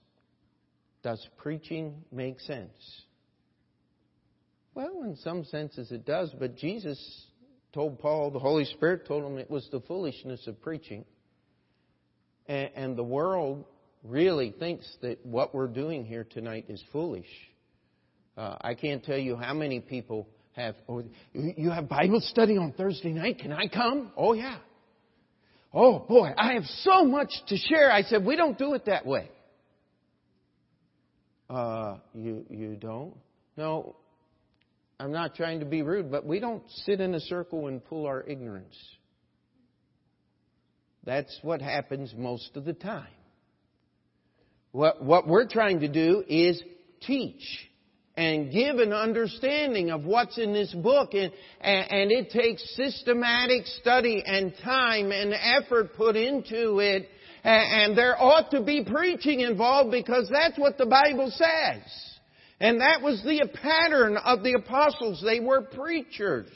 does 1.04 1.26
preaching 1.38 2.04
make 2.12 2.40
sense? 2.40 2.72
Well, 4.74 5.04
in 5.04 5.18
some 5.18 5.44
senses 5.46 5.92
it 5.92 6.06
does, 6.06 6.32
but 6.40 6.56
Jesus 6.56 7.26
told 7.74 8.00
Paul, 8.00 8.32
the 8.32 8.40
Holy 8.40 8.66
Spirit 8.66 9.06
told 9.08 9.24
him 9.24 9.38
it 9.38 9.50
was 9.50 9.68
the 9.72 9.82
foolishness 9.82 10.48
of 10.48 10.62
preaching. 10.62 11.06
And, 12.48 12.98
the 12.98 13.04
world 13.04 13.66
really 14.04 14.52
thinks 14.58 14.92
that 15.04 15.24
what 15.24 15.54
we're 15.54 15.68
doing 15.68 16.04
here 16.04 16.24
tonight 16.24 16.66
is 16.68 16.84
foolish. 16.92 17.28
Uh, 18.40 18.56
I 18.62 18.74
can't 18.74 19.04
tell 19.04 19.18
you 19.18 19.36
how 19.36 19.54
many 19.54 19.82
people 19.82 20.26
have, 20.54 20.76
oh, 20.88 21.04
you 21.34 21.72
have 21.72 21.90
Bible 21.90 22.22
study 22.22 22.58
on 22.58 22.72
Thursday 22.72 23.12
night. 23.12 23.40
Can 23.40 23.52
I 23.52 23.68
come? 23.68 24.14
Oh, 24.16 24.32
yeah. 24.32 24.60
Oh, 25.74 26.00
boy, 26.00 26.30
I 26.38 26.54
have 26.54 26.64
so 26.84 27.04
much 27.04 27.34
to 27.48 27.58
share. 27.58 27.92
I 27.92 28.04
said, 28.04 28.24
we 28.24 28.38
don't 28.38 28.58
do 28.58 28.76
it 28.76 28.86
that 28.86 29.06
way. 29.06 29.30
Uh, 31.50 31.98
you, 32.14 32.46
you 32.50 32.78
don't? 32.78 33.14
No, 33.58 33.98
I'm 35.02 35.12
not 35.12 35.36
trying 35.36 35.60
to 35.60 35.66
be 35.66 35.82
rude, 35.82 36.10
but 36.10 36.26
we 36.26 36.40
don't 36.40 36.64
sit 36.86 37.02
in 37.02 37.14
a 37.16 37.20
circle 37.20 37.68
and 37.68 37.84
pull 37.84 38.06
our 38.06 38.24
ignorance. 38.24 38.78
That's 41.04 41.38
what 41.42 41.62
happens 41.62 42.14
most 42.18 42.52
of 42.56 42.64
the 42.64 42.74
time. 42.74 43.08
What, 44.72 45.04
what 45.04 45.28
we're 45.28 45.48
trying 45.48 45.82
to 45.82 45.90
do 45.90 46.24
is 46.26 46.64
teach 47.02 47.69
and 48.20 48.52
give 48.52 48.80
an 48.80 48.92
understanding 48.92 49.92
of 49.92 50.04
what's 50.04 50.38
in 50.38 50.52
this 50.52 50.74
book. 50.74 51.14
And, 51.14 51.32
and, 51.62 52.12
it 52.12 52.32
takes 52.32 52.76
systematic 52.76 53.66
study 53.66 54.22
and 54.26 54.54
time 54.62 55.14
and 55.14 55.34
effort 55.34 55.96
put 55.96 56.18
into 56.18 56.80
it. 56.80 57.08
And 57.46 57.98
there 57.98 58.22
ought 58.22 58.52
to 58.52 58.62
be 58.62 58.84
preaching 58.84 59.40
involved 59.40 59.92
because 59.92 60.30
that's 60.30 60.60
what 60.60 60.78
the 60.78 60.86
Bible 60.86 61.32
says. 61.32 61.82
And 62.60 62.82
that 62.82 63.02
was 63.02 63.24
the 63.24 63.48
pattern 63.54 64.18
of 64.18 64.44
the 64.44 64.56
apostles. 64.56 65.24
They 65.26 65.40
were 65.40 65.62
preachers. 65.62 66.52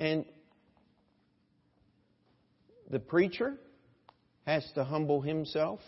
And 0.00 0.24
the 2.90 2.98
preacher 2.98 3.54
has 4.46 4.68
to 4.74 4.82
humble 4.82 5.20
himself 5.20 5.78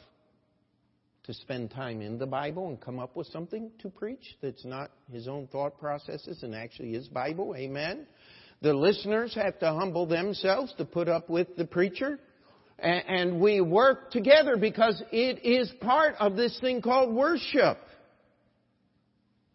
to 1.25 1.35
spend 1.35 1.71
time 1.71 2.03
in 2.03 2.19
the 2.19 2.27
Bible 2.27 2.69
and 2.69 2.81
come 2.81 2.99
up 2.99 3.15
with 3.15 3.29
something 3.29 3.71
to 3.81 3.89
preach 3.89 4.37
that's 4.41 4.65
not 4.65 4.91
his 5.11 5.29
own 5.29 5.47
thought 5.49 5.79
processes 5.79 6.43
and 6.43 6.55
actually 6.55 6.95
is 6.95 7.07
Bible. 7.09 7.55
Amen. 7.57 8.07
The 8.61 8.75
listeners 8.75 9.35
have 9.35 9.59
to 9.61 9.73
humble 9.73 10.07
themselves 10.07 10.75
to 10.79 10.85
put 10.85 11.09
up 11.09 11.31
with 11.31 11.57
the 11.57 11.65
preacher 11.65 12.19
and 12.83 13.41
we 13.41 13.61
work 13.61 14.11
together 14.11 14.57
because 14.57 15.01
it 15.13 15.45
is 15.45 15.71
part 15.81 16.17
of 16.19 16.37
this 16.37 16.59
thing 16.61 16.83
called 16.83 17.15
worship. 17.15 17.79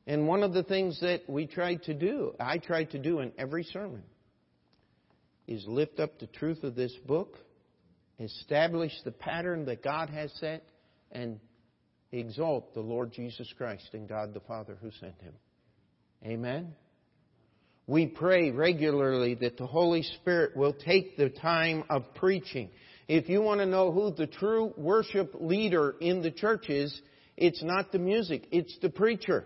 And 0.06 0.27
one 0.27 0.43
of 0.43 0.53
the 0.53 0.63
things 0.63 1.01
that 1.01 1.23
we 1.27 1.45
try 1.45 1.75
to 1.75 1.93
do, 1.93 2.34
I 2.39 2.60
try 2.60 2.86
to 2.86 2.97
do 2.97 3.19
in 3.19 3.34
every 3.38 3.63
sermon, 3.63 4.03
is 5.45 5.65
lift 5.67 5.99
up 5.99 6.19
the 6.19 6.27
truth 6.27 6.63
of 6.63 6.75
this 6.75 6.93
book, 7.06 7.38
establish 8.17 8.93
the 9.03 9.12
pattern 9.12 9.65
that 9.65 9.84
God 9.84 10.10
has 10.10 10.32
set, 10.39 10.63
and 11.12 11.41
exalt 12.19 12.73
the 12.73 12.82
Lord 12.82 13.12
Jesus 13.12 13.51
Christ 13.58 13.89
and 13.93 14.08
God 14.08 14.34
the 14.34 14.39
Father 14.41 14.77
who 14.82 14.91
sent 14.99 15.19
him. 15.21 15.34
Amen. 16.25 16.73
We 17.86 18.08
pray 18.08 18.51
regularly 18.51 19.36
that 19.36 19.58
the 19.58 19.67
Holy 19.67 20.03
Spirit 20.03 20.58
will 20.58 20.73
take 20.73 21.15
the 21.15 21.30
time 21.30 21.84
of 21.89 22.13
preaching 22.15 22.69
if 23.08 23.30
you 23.30 23.41
want 23.41 23.62
to 23.62 23.65
know 23.65 23.91
who 23.91 24.12
the 24.12 24.27
true 24.27 24.73
worship 24.75 25.34
leader 25.39 25.95
in 26.01 26.21
the 26.21 26.32
church 26.32 26.69
is, 26.69 27.01
it's 27.38 27.63
not 27.63 27.91
the 27.91 27.99
music, 27.99 28.47
it's 28.51 28.77
the 28.82 28.89
preacher. 28.89 29.45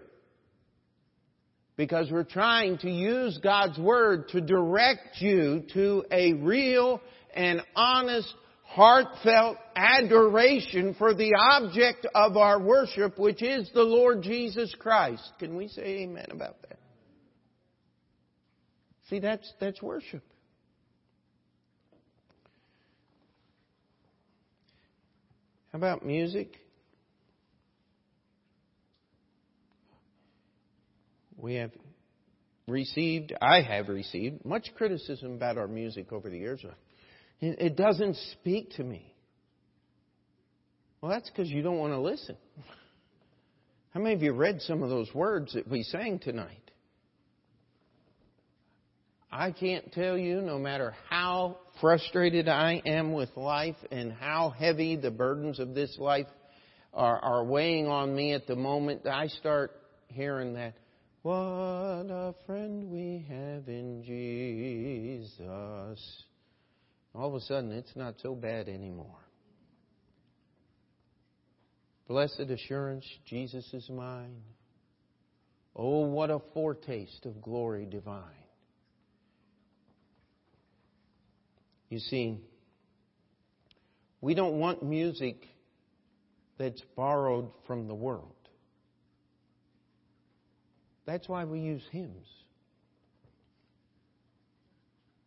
Because 1.78 2.10
we're 2.12 2.24
trying 2.24 2.80
to 2.80 2.90
use 2.90 3.40
God's 3.42 3.78
Word 3.78 4.30
to 4.30 4.42
direct 4.42 5.22
you 5.22 5.64
to 5.74 6.04
a 6.12 6.34
real 6.34 7.02
and 7.36 7.62
honest, 7.76 8.34
heartfelt 8.74 9.58
adoration 9.76 10.96
for 10.98 11.14
the 11.14 11.34
object 11.52 12.08
of 12.16 12.38
our 12.38 12.58
worship, 12.58 13.20
which 13.20 13.42
is 13.42 13.70
the 13.74 13.84
Lord 13.84 14.22
Jesus 14.22 14.74
Christ. 14.80 15.30
Can 15.40 15.58
we 15.58 15.68
say 15.68 16.04
amen 16.04 16.28
about 16.32 16.62
that? 16.62 16.80
See, 19.10 19.20
that's, 19.20 19.52
that's 19.60 19.82
worship. 19.82 20.24
How 25.74 25.78
about 25.78 26.06
music? 26.06 26.58
We 31.36 31.56
have 31.56 31.72
received, 32.68 33.34
I 33.42 33.62
have 33.62 33.90
received, 33.90 34.46
much 34.46 34.70
criticism 34.78 35.34
about 35.34 35.58
our 35.58 35.68
music 35.68 36.14
over 36.14 36.30
the 36.30 36.38
years. 36.38 36.64
It 37.42 37.76
doesn't 37.76 38.18
speak 38.34 38.72
to 38.74 38.84
me. 38.84 39.16
Well, 41.02 41.12
that's 41.12 41.30
because 41.30 41.50
you 41.50 41.64
don't 41.64 41.80
want 41.80 41.94
to 41.94 42.00
listen. 42.00 42.38
How 43.94 44.00
many 44.00 44.14
of 44.14 44.22
you 44.22 44.34
read 44.34 44.62
some 44.62 44.84
of 44.84 44.90
those 44.90 45.12
words 45.14 45.54
that 45.54 45.68
we 45.68 45.82
sang 45.82 46.20
tonight? 46.20 46.72
I 49.32 49.52
can't 49.52 49.92
tell 49.92 50.18
you, 50.18 50.42
no 50.42 50.60
matter 50.60 50.94
how 51.10 51.58
frustrated 51.80 52.48
I 52.48 52.82
am 52.86 53.14
with 53.14 53.36
life 53.36 53.78
and 53.92 54.14
how 54.14 54.52
heavy 54.52 54.96
the 54.96 55.10
burdens 55.10 55.60
of 55.60 55.74
this 55.74 55.98
life 55.98 56.28
are, 56.94 57.20
are 57.20 57.44
weighing 57.44 57.88
on 57.88 58.14
me 58.14 58.34
at 58.34 58.46
the 58.46 58.56
moment, 58.56 59.08
I 59.08 59.28
start 59.28 59.72
hearing 60.10 60.54
that, 60.54 60.74
what 61.24 61.34
a 61.34 62.36
friend 62.46 62.92
we 62.92 63.26
have 63.30 63.68
in 63.68 64.04
Jesus. 64.04 66.24
All 67.14 67.28
of 67.28 67.36
a 67.36 67.42
sudden, 67.42 67.72
it's 67.72 67.96
not 67.96 68.16
so 68.22 68.36
bad 68.36 68.70
anymore. 68.70 69.20
Blessed 72.08 72.50
assurance, 72.50 73.06
Jesus 73.26 73.66
is 73.74 73.90
mine. 73.90 74.42
Oh, 75.76 76.02
what 76.02 76.30
a 76.30 76.40
foretaste 76.54 77.26
of 77.26 77.42
glory 77.42 77.86
divine. 77.86 78.24
You 81.90 82.00
see, 82.00 82.38
we 84.22 84.34
don't 84.34 84.60
want 84.60 84.84
music 84.84 85.48
that's 86.58 86.82
borrowed 86.96 87.50
from 87.68 87.88
the 87.88 87.96
world. 87.96 88.36
That's 91.06 91.28
why 91.28 91.44
we 91.46 91.60
use 91.60 91.84
hymns 91.92 92.28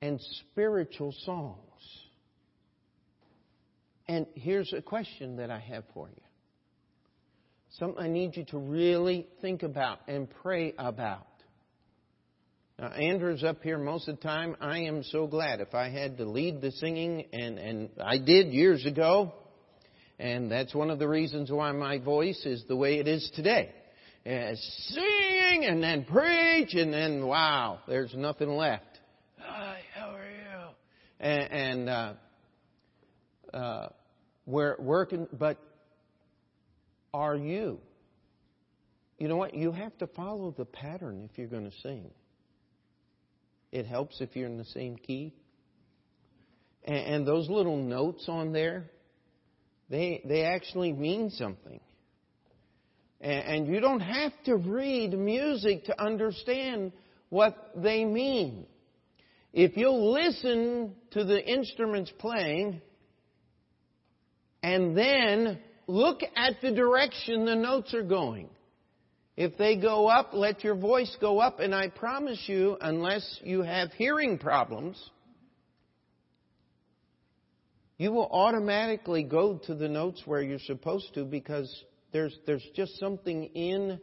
and 0.00 0.20
spiritual 0.52 1.14
songs. 1.24 1.58
And 4.06 4.26
here's 4.34 4.72
a 4.72 4.82
question 4.82 5.36
that 5.36 5.50
I 5.50 5.58
have 5.58 5.84
for 5.94 6.08
you. 6.08 6.22
Something 7.78 8.02
I 8.02 8.08
need 8.08 8.36
you 8.36 8.44
to 8.46 8.58
really 8.58 9.26
think 9.40 9.62
about 9.62 10.00
and 10.06 10.28
pray 10.42 10.74
about. 10.78 11.26
Now, 12.78 12.88
Andrew's 12.88 13.44
up 13.44 13.62
here 13.62 13.78
most 13.78 14.08
of 14.08 14.16
the 14.16 14.22
time. 14.22 14.56
I 14.60 14.80
am 14.80 15.04
so 15.04 15.26
glad 15.26 15.60
if 15.60 15.74
I 15.74 15.90
had 15.90 16.18
to 16.18 16.24
lead 16.24 16.60
the 16.60 16.72
singing, 16.72 17.24
and, 17.32 17.58
and 17.58 17.90
I 18.02 18.18
did 18.18 18.52
years 18.52 18.84
ago, 18.84 19.32
and 20.18 20.50
that's 20.50 20.74
one 20.74 20.90
of 20.90 20.98
the 20.98 21.08
reasons 21.08 21.50
why 21.50 21.72
my 21.72 21.98
voice 21.98 22.44
is 22.44 22.64
the 22.68 22.76
way 22.76 22.98
it 22.98 23.08
is 23.08 23.30
today. 23.34 23.72
Uh, 24.26 24.54
sing 24.54 25.64
and 25.66 25.82
then 25.82 26.04
preach, 26.04 26.74
and 26.74 26.92
then 26.92 27.26
wow, 27.26 27.78
there's 27.86 28.14
nothing 28.14 28.50
left. 28.50 28.84
Hi, 29.38 29.80
how 29.94 30.10
are 30.10 30.24
you? 30.24 30.74
And, 31.20 31.52
and 31.52 31.90
uh, 31.90 32.12
uh, 33.54 33.88
we're 34.46 34.76
working, 34.78 35.26
but 35.32 35.58
are 37.12 37.36
you? 37.36 37.78
You 39.18 39.28
know 39.28 39.36
what? 39.36 39.54
You 39.54 39.72
have 39.72 39.96
to 39.98 40.06
follow 40.08 40.54
the 40.56 40.64
pattern 40.64 41.28
if 41.30 41.38
you're 41.38 41.46
going 41.46 41.70
to 41.70 41.76
sing. 41.82 42.10
It 43.70 43.86
helps 43.86 44.20
if 44.20 44.34
you're 44.34 44.48
in 44.48 44.58
the 44.58 44.64
same 44.66 44.96
key. 44.96 45.32
And, 46.84 46.96
and 46.96 47.26
those 47.26 47.48
little 47.48 47.76
notes 47.76 48.24
on 48.28 48.52
there, 48.52 48.90
they, 49.88 50.20
they 50.24 50.42
actually 50.42 50.92
mean 50.92 51.30
something. 51.30 51.80
And, 53.20 53.44
and 53.44 53.66
you 53.68 53.80
don't 53.80 54.00
have 54.00 54.32
to 54.46 54.56
read 54.56 55.16
music 55.16 55.84
to 55.84 56.02
understand 56.02 56.92
what 57.30 57.70
they 57.76 58.04
mean. 58.04 58.66
If 59.52 59.76
you'll 59.76 60.12
listen 60.12 60.96
to 61.12 61.24
the 61.24 61.40
instruments 61.40 62.12
playing 62.18 62.80
and 64.64 64.96
then 64.96 65.59
look 65.87 66.22
at 66.22 66.55
the 66.62 66.72
direction 66.72 67.44
the 67.44 67.55
notes 67.55 67.92
are 67.92 68.03
going. 68.03 68.48
If 69.37 69.59
they 69.59 69.77
go 69.77 70.09
up, 70.09 70.31
let 70.33 70.64
your 70.64 70.74
voice 70.74 71.14
go 71.20 71.38
up, 71.38 71.61
and 71.61 71.74
I 71.74 71.88
promise 71.88 72.42
you, 72.46 72.79
unless 72.81 73.40
you 73.44 73.61
have 73.61 73.92
hearing 73.92 74.38
problems, 74.38 74.98
you 77.98 78.11
will 78.11 78.31
automatically 78.31 79.22
go 79.22 79.61
to 79.66 79.74
the 79.74 79.88
notes 79.88 80.22
where 80.24 80.40
you're 80.40 80.59
supposed 80.61 81.12
to 81.12 81.27
because 81.27 81.70
there's, 82.12 82.35
there's 82.46 82.66
just 82.74 82.98
something 82.98 83.44
in 83.44 84.00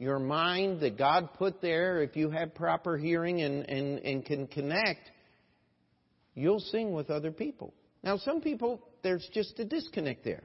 your 0.00 0.18
mind 0.18 0.80
that 0.80 0.98
God 0.98 1.28
put 1.34 1.62
there. 1.62 2.02
If 2.02 2.16
you 2.16 2.28
have 2.30 2.56
proper 2.56 2.98
hearing 2.98 3.40
and, 3.40 3.70
and, 3.70 4.00
and 4.00 4.24
can 4.24 4.48
connect, 4.48 5.12
you'll 6.34 6.58
sing 6.58 6.90
with 6.92 7.08
other 7.08 7.30
people. 7.30 7.72
Now, 8.02 8.16
some 8.16 8.40
people, 8.40 8.82
there's 9.02 9.28
just 9.32 9.58
a 9.58 9.64
disconnect 9.64 10.24
there. 10.24 10.44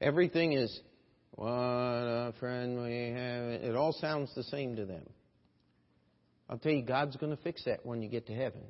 Everything 0.00 0.52
is, 0.52 0.80
what 1.32 1.46
a 1.48 2.32
friend 2.40 2.82
we 2.82 3.12
have. 3.14 3.62
It 3.62 3.76
all 3.76 3.92
sounds 3.92 4.34
the 4.34 4.42
same 4.44 4.76
to 4.76 4.84
them. 4.84 5.04
I'll 6.48 6.58
tell 6.58 6.72
you, 6.72 6.82
God's 6.82 7.16
going 7.16 7.36
to 7.36 7.42
fix 7.42 7.64
that 7.64 7.86
when 7.86 8.02
you 8.02 8.08
get 8.08 8.26
to 8.26 8.34
heaven. 8.34 8.62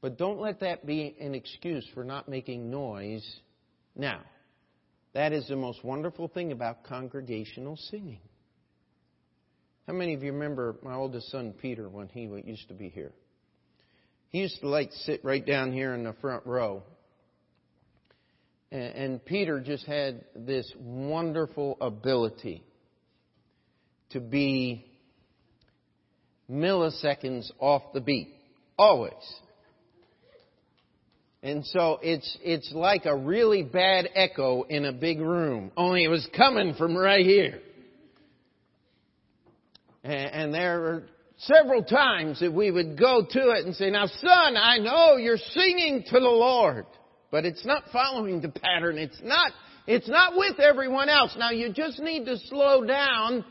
But 0.00 0.16
don't 0.16 0.40
let 0.40 0.60
that 0.60 0.86
be 0.86 1.16
an 1.20 1.34
excuse 1.34 1.86
for 1.94 2.04
not 2.04 2.28
making 2.28 2.70
noise 2.70 3.24
now. 3.94 4.20
That 5.12 5.32
is 5.32 5.48
the 5.48 5.56
most 5.56 5.82
wonderful 5.84 6.28
thing 6.28 6.52
about 6.52 6.84
congregational 6.84 7.76
singing. 7.90 8.20
How 9.86 9.92
many 9.92 10.14
of 10.14 10.22
you 10.22 10.32
remember 10.32 10.76
my 10.82 10.94
oldest 10.94 11.30
son 11.30 11.54
Peter 11.60 11.88
when 11.88 12.08
he 12.08 12.22
used 12.44 12.68
to 12.68 12.74
be 12.74 12.88
here? 12.88 13.12
He 14.30 14.40
used 14.40 14.60
to 14.60 14.68
like 14.68 14.92
sit 14.92 15.24
right 15.24 15.44
down 15.44 15.72
here 15.72 15.94
in 15.94 16.04
the 16.04 16.12
front 16.14 16.44
row 16.46 16.82
and 18.72 19.24
Peter 19.24 19.60
just 19.60 19.86
had 19.86 20.24
this 20.34 20.70
wonderful 20.78 21.76
ability 21.80 22.64
to 24.10 24.20
be 24.20 24.84
milliseconds 26.50 27.50
off 27.58 27.82
the 27.92 28.00
beat. 28.00 28.34
Always. 28.78 29.12
And 31.42 31.64
so 31.66 32.00
it's, 32.02 32.36
it's 32.42 32.72
like 32.72 33.06
a 33.06 33.16
really 33.16 33.62
bad 33.62 34.08
echo 34.14 34.62
in 34.62 34.84
a 34.84 34.92
big 34.92 35.20
room, 35.20 35.70
only 35.76 36.02
it 36.02 36.08
was 36.08 36.26
coming 36.36 36.74
from 36.74 36.96
right 36.96 37.24
here. 37.24 37.60
And, 40.02 40.12
and 40.12 40.54
there 40.54 40.80
were 40.80 41.02
several 41.38 41.84
times 41.84 42.40
that 42.40 42.52
we 42.52 42.70
would 42.70 42.98
go 42.98 43.24
to 43.30 43.50
it 43.50 43.64
and 43.64 43.76
say, 43.76 43.90
now 43.90 44.06
son, 44.06 44.56
I 44.56 44.78
know 44.78 45.16
you're 45.16 45.36
singing 45.36 46.04
to 46.08 46.18
the 46.18 46.18
Lord 46.20 46.86
but 47.30 47.44
it's 47.44 47.64
not 47.64 47.84
following 47.92 48.40
the 48.40 48.48
pattern. 48.48 48.98
It's 48.98 49.20
not, 49.22 49.52
it's 49.86 50.08
not 50.08 50.34
with 50.36 50.60
everyone 50.60 51.08
else. 51.08 51.34
Now 51.38 51.50
you 51.50 51.72
just 51.72 51.98
need 51.98 52.24
to 52.26 52.36
slow 52.48 52.84
down 52.84 53.44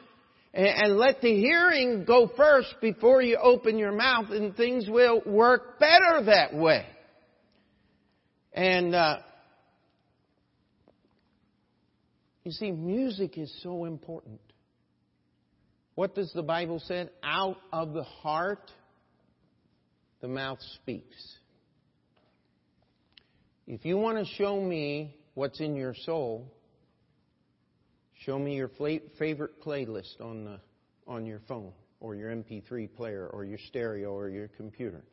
and, 0.53 0.67
and 0.67 0.97
let 0.97 1.21
the 1.21 1.35
hearing 1.35 2.05
go 2.05 2.31
first 2.35 2.75
before 2.81 3.21
you 3.21 3.37
open 3.37 3.77
your 3.77 3.91
mouth 3.91 4.31
and 4.31 4.55
things 4.55 4.87
will 4.89 5.21
work 5.25 5.79
better 5.79 6.23
that 6.25 6.55
way. 6.55 6.85
And, 8.53 8.95
uh, 8.95 9.17
you 12.45 12.51
see, 12.51 12.71
music 12.71 13.37
is 13.37 13.53
so 13.61 13.85
important. 13.85 14.39
What 15.95 16.15
does 16.15 16.31
the 16.33 16.43
Bible 16.43 16.79
say? 16.79 17.09
Out 17.23 17.57
of 17.73 17.93
the 17.93 18.03
heart, 18.03 18.71
the 20.21 20.27
mouth 20.27 20.59
speaks. 20.75 21.15
If 23.67 23.83
you 23.83 23.97
want 23.97 24.19
to 24.19 24.25
show 24.35 24.61
me 24.61 25.15
what's 25.33 25.59
in 25.59 25.75
your 25.75 25.95
soul, 25.95 26.53
show 28.23 28.37
me 28.37 28.55
your 28.55 28.69
favorite 29.17 29.63
playlist 29.63 30.21
on, 30.21 30.45
the, 30.45 30.59
on 31.07 31.25
your 31.25 31.41
phone 31.47 31.73
or 31.99 32.13
your 32.15 32.29
MP3 32.29 32.93
player 32.95 33.27
or 33.27 33.43
your 33.43 33.57
stereo 33.67 34.13
or 34.13 34.29
your 34.29 34.49
computer. 34.49 35.03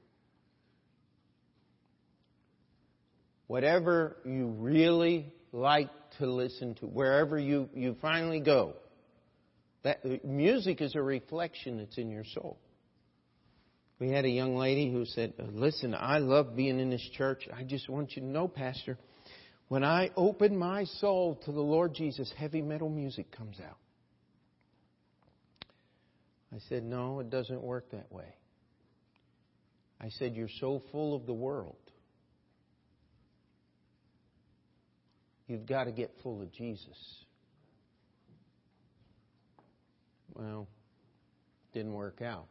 Whatever 3.47 4.17
you 4.25 4.49
really 4.49 5.33
like 5.53 5.91
to 6.19 6.27
listen 6.27 6.75
to, 6.77 6.87
wherever 6.87 7.39
you, 7.39 7.71
you 7.75 7.97
finally 8.03 8.41
go, 8.41 8.75
that 9.83 10.25
music 10.25 10.81
is 10.81 10.95
a 10.95 11.03
reflection 11.03 11.79
that's 11.79 11.97
in 11.97 12.11
your 12.11 12.25
soul. 12.25 12.59
We 14.03 14.09
had 14.09 14.25
a 14.25 14.29
young 14.29 14.57
lady 14.57 14.91
who 14.91 15.05
said, 15.05 15.33
Listen, 15.39 15.95
I 15.95 16.19
love 16.19 16.57
being 16.57 16.81
in 16.81 16.91
this 16.91 17.09
church. 17.17 17.49
I 17.57 17.63
just 17.63 17.89
want 17.89 18.17
you 18.17 18.23
to 18.23 18.27
know, 18.27 18.49
Pastor, 18.49 18.99
when 19.69 19.85
I 19.85 20.11
open 20.17 20.57
my 20.57 20.87
soul 20.99 21.41
to 21.45 21.53
the 21.53 21.61
Lord 21.61 21.95
Jesus, 21.95 22.29
heavy 22.37 22.63
metal 22.63 22.89
music 22.89 23.31
comes 23.31 23.61
out. 23.61 23.79
I 26.53 26.59
said, 26.69 26.83
No, 26.83 27.21
it 27.21 27.31
doesn't 27.31 27.63
work 27.63 27.93
that 27.93 28.11
way. 28.11 28.35
I 30.01 30.09
said, 30.09 30.35
You're 30.35 30.49
so 30.59 30.83
full 30.91 31.15
of 31.15 31.25
the 31.25 31.33
world. 31.33 31.77
You've 35.47 35.67
got 35.67 35.85
to 35.85 35.93
get 35.93 36.11
full 36.25 36.43
of 36.43 36.51
Jesus. 36.51 36.99
Well, 40.35 40.67
didn't 41.73 41.93
work 41.93 42.21
out. 42.21 42.49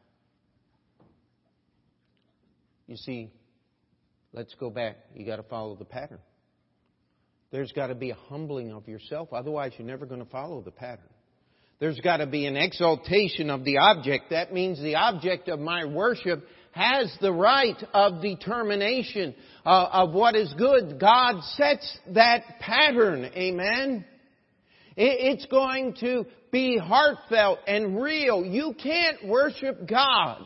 You 2.91 2.97
see, 2.97 3.31
let's 4.33 4.53
go 4.55 4.69
back. 4.69 4.97
You 5.15 5.25
got 5.25 5.37
to 5.37 5.43
follow 5.43 5.77
the 5.77 5.85
pattern. 5.85 6.19
There's 7.49 7.71
got 7.71 7.87
to 7.87 7.95
be 7.95 8.09
a 8.09 8.15
humbling 8.27 8.73
of 8.73 8.85
yourself, 8.85 9.31
otherwise, 9.31 9.71
you're 9.77 9.87
never 9.87 10.05
going 10.05 10.19
to 10.21 10.29
follow 10.29 10.59
the 10.59 10.71
pattern. 10.71 11.07
There's 11.79 12.01
got 12.01 12.17
to 12.17 12.27
be 12.27 12.47
an 12.47 12.57
exaltation 12.57 13.49
of 13.49 13.63
the 13.63 13.77
object. 13.77 14.31
That 14.31 14.51
means 14.51 14.81
the 14.81 14.95
object 14.95 15.47
of 15.47 15.61
my 15.61 15.85
worship 15.85 16.43
has 16.73 17.09
the 17.21 17.31
right 17.31 17.81
of 17.93 18.21
determination 18.21 19.35
uh, 19.65 19.87
of 19.93 20.13
what 20.13 20.35
is 20.35 20.53
good. 20.57 20.99
God 20.99 21.41
sets 21.55 21.97
that 22.09 22.59
pattern. 22.59 23.23
Amen. 23.23 24.03
It's 24.97 25.45
going 25.45 25.95
to 26.01 26.25
be 26.51 26.77
heartfelt 26.77 27.59
and 27.67 28.01
real. 28.01 28.43
You 28.43 28.75
can't 28.77 29.29
worship 29.29 29.87
God. 29.87 30.45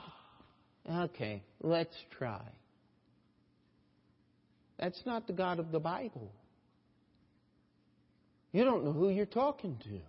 Okay, 0.87 1.41
Let's 1.61 1.95
try. 2.17 2.41
That's 4.77 5.01
not 5.05 5.27
the 5.27 5.33
God 5.33 5.59
of 5.59 5.71
the 5.71 5.79
Bible. 5.79 6.31
You 8.51 8.63
don't 8.63 8.85
know 8.85 8.93
who 8.93 9.09
you're 9.09 9.25
talking 9.25 9.77
to. 9.83 9.99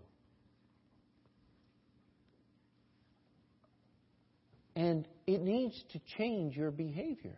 And 4.80 5.08
it 5.26 5.40
needs 5.42 5.82
to 5.92 6.00
change 6.18 6.56
your 6.56 6.70
behavior. 6.70 7.36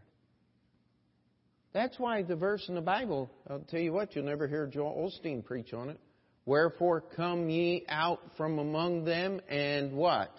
That's 1.72 1.98
why 1.98 2.22
the 2.22 2.34
verse 2.34 2.64
in 2.68 2.74
the 2.74 2.80
Bible, 2.80 3.30
I'll 3.48 3.60
tell 3.60 3.80
you 3.80 3.92
what, 3.92 4.16
you'll 4.16 4.24
never 4.24 4.48
hear 4.48 4.66
Joel 4.66 5.10
Osteen 5.10 5.44
preach 5.44 5.72
on 5.72 5.90
it. 5.90 6.00
Wherefore 6.44 7.02
come 7.14 7.48
ye 7.50 7.84
out 7.88 8.20
from 8.36 8.58
among 8.58 9.04
them 9.04 9.40
and 9.48 9.92
what? 9.92 10.32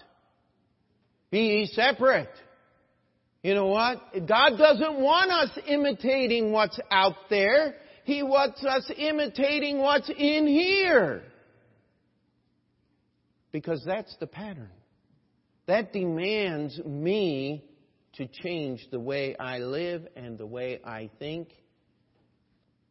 Be 1.32 1.40
ye 1.40 1.66
separate. 1.68 2.34
You 3.42 3.54
know 3.54 3.68
what? 3.68 4.28
God 4.28 4.58
doesn't 4.58 5.00
want 5.00 5.32
us 5.32 5.50
imitating 5.66 6.52
what's 6.52 6.80
out 6.92 7.16
there. 7.30 7.76
He 8.04 8.22
wants 8.22 8.64
us 8.66 8.90
imitating 8.98 9.78
what's 9.78 10.10
in 10.10 10.46
here. 10.48 11.24
Because 13.52 13.82
that's 13.86 14.16
the 14.20 14.28
pattern. 14.28 14.72
That 15.68 15.94
demands 15.94 16.80
me 16.84 17.64
to 18.16 18.28
change 18.28 18.86
the 18.92 19.00
way 19.00 19.36
I 19.38 19.60
live 19.60 20.08
and 20.16 20.38
the 20.38 20.46
way 20.46 20.82
I 20.84 21.10
think 21.20 21.50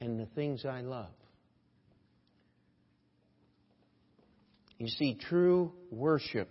and 0.01 0.18
the 0.18 0.26
things 0.26 0.64
I 0.64 0.80
love. 0.80 1.11
You 4.78 4.86
see, 4.86 5.16
true 5.16 5.72
worship 5.90 6.49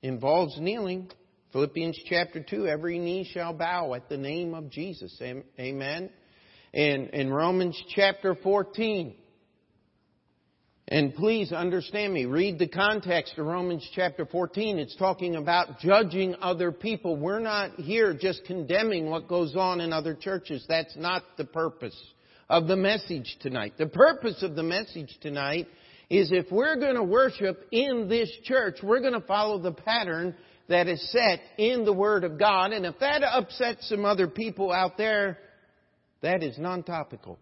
involves 0.00 0.58
kneeling. 0.60 1.10
Philippians 1.52 1.98
chapter 2.06 2.42
2, 2.42 2.66
every 2.66 2.98
knee 2.98 3.28
shall 3.30 3.52
bow 3.52 3.92
at 3.92 4.08
the 4.08 4.16
name 4.16 4.54
of 4.54 4.70
Jesus. 4.70 5.20
Amen. 5.58 6.10
And 6.72 7.10
in 7.10 7.30
Romans 7.30 7.80
chapter 7.94 8.34
14, 8.34 9.14
and 10.88 11.14
please 11.14 11.52
understand 11.52 12.14
me, 12.14 12.24
read 12.24 12.58
the 12.58 12.68
context 12.68 13.36
of 13.36 13.46
Romans 13.46 13.86
chapter 13.94 14.24
14. 14.24 14.78
It's 14.78 14.96
talking 14.96 15.36
about 15.36 15.78
judging 15.80 16.34
other 16.40 16.72
people. 16.72 17.16
We're 17.16 17.38
not 17.38 17.72
here 17.76 18.14
just 18.14 18.44
condemning 18.44 19.10
what 19.10 19.28
goes 19.28 19.54
on 19.54 19.80
in 19.80 19.92
other 19.92 20.14
churches. 20.14 20.64
That's 20.66 20.96
not 20.96 21.22
the 21.36 21.44
purpose 21.44 21.96
of 22.48 22.66
the 22.66 22.76
message 22.76 23.36
tonight. 23.40 23.74
The 23.76 23.86
purpose 23.86 24.42
of 24.42 24.56
the 24.56 24.62
message 24.62 25.16
tonight 25.20 25.66
is 26.08 26.32
if 26.32 26.50
we're 26.50 26.76
going 26.76 26.96
to 26.96 27.04
worship 27.04 27.66
in 27.70 28.08
this 28.08 28.30
church, 28.44 28.78
we're 28.82 29.00
going 29.00 29.12
to 29.12 29.26
follow 29.26 29.58
the 29.58 29.72
pattern 29.72 30.34
that 30.68 30.88
is 30.88 31.12
set 31.12 31.40
in 31.58 31.84
the 31.84 31.92
Word 31.92 32.24
of 32.24 32.38
God. 32.38 32.72
And 32.72 32.86
if 32.86 32.98
that 33.00 33.22
upsets 33.22 33.88
some 33.88 34.04
other 34.04 34.28
people 34.28 34.72
out 34.72 34.96
there, 34.96 35.38
that 36.22 36.42
is 36.42 36.58
non-topical. 36.58 37.38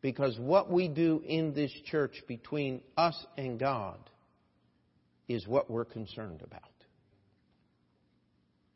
Because 0.00 0.38
what 0.38 0.70
we 0.70 0.88
do 0.88 1.22
in 1.26 1.52
this 1.52 1.72
church 1.86 2.22
between 2.26 2.80
us 2.96 3.26
and 3.36 3.58
God 3.58 3.98
is 5.28 5.46
what 5.46 5.70
we're 5.70 5.84
concerned 5.84 6.42
about. 6.42 6.62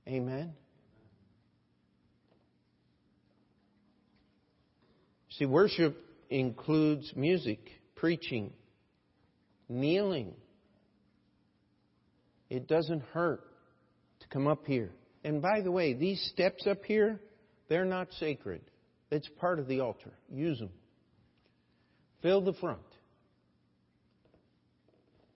Amen? 0.06 0.52
See, 5.30 5.46
worship 5.46 5.96
includes 6.30 7.12
music, 7.16 7.58
preaching, 7.96 8.52
kneeling. 9.68 10.34
It 12.50 12.68
doesn't 12.68 13.02
hurt 13.12 13.42
to 14.20 14.28
come 14.28 14.46
up 14.46 14.66
here. 14.66 14.90
And 15.24 15.40
by 15.40 15.60
the 15.62 15.70
way, 15.70 15.94
these 15.94 16.20
steps 16.32 16.66
up 16.66 16.84
here, 16.84 17.20
they're 17.68 17.84
not 17.84 18.08
sacred. 18.18 18.60
It's 19.10 19.28
part 19.40 19.58
of 19.58 19.66
the 19.66 19.80
altar. 19.80 20.12
Use 20.30 20.58
them. 20.58 20.70
Fill 22.22 22.40
the 22.42 22.54
front. 22.54 22.80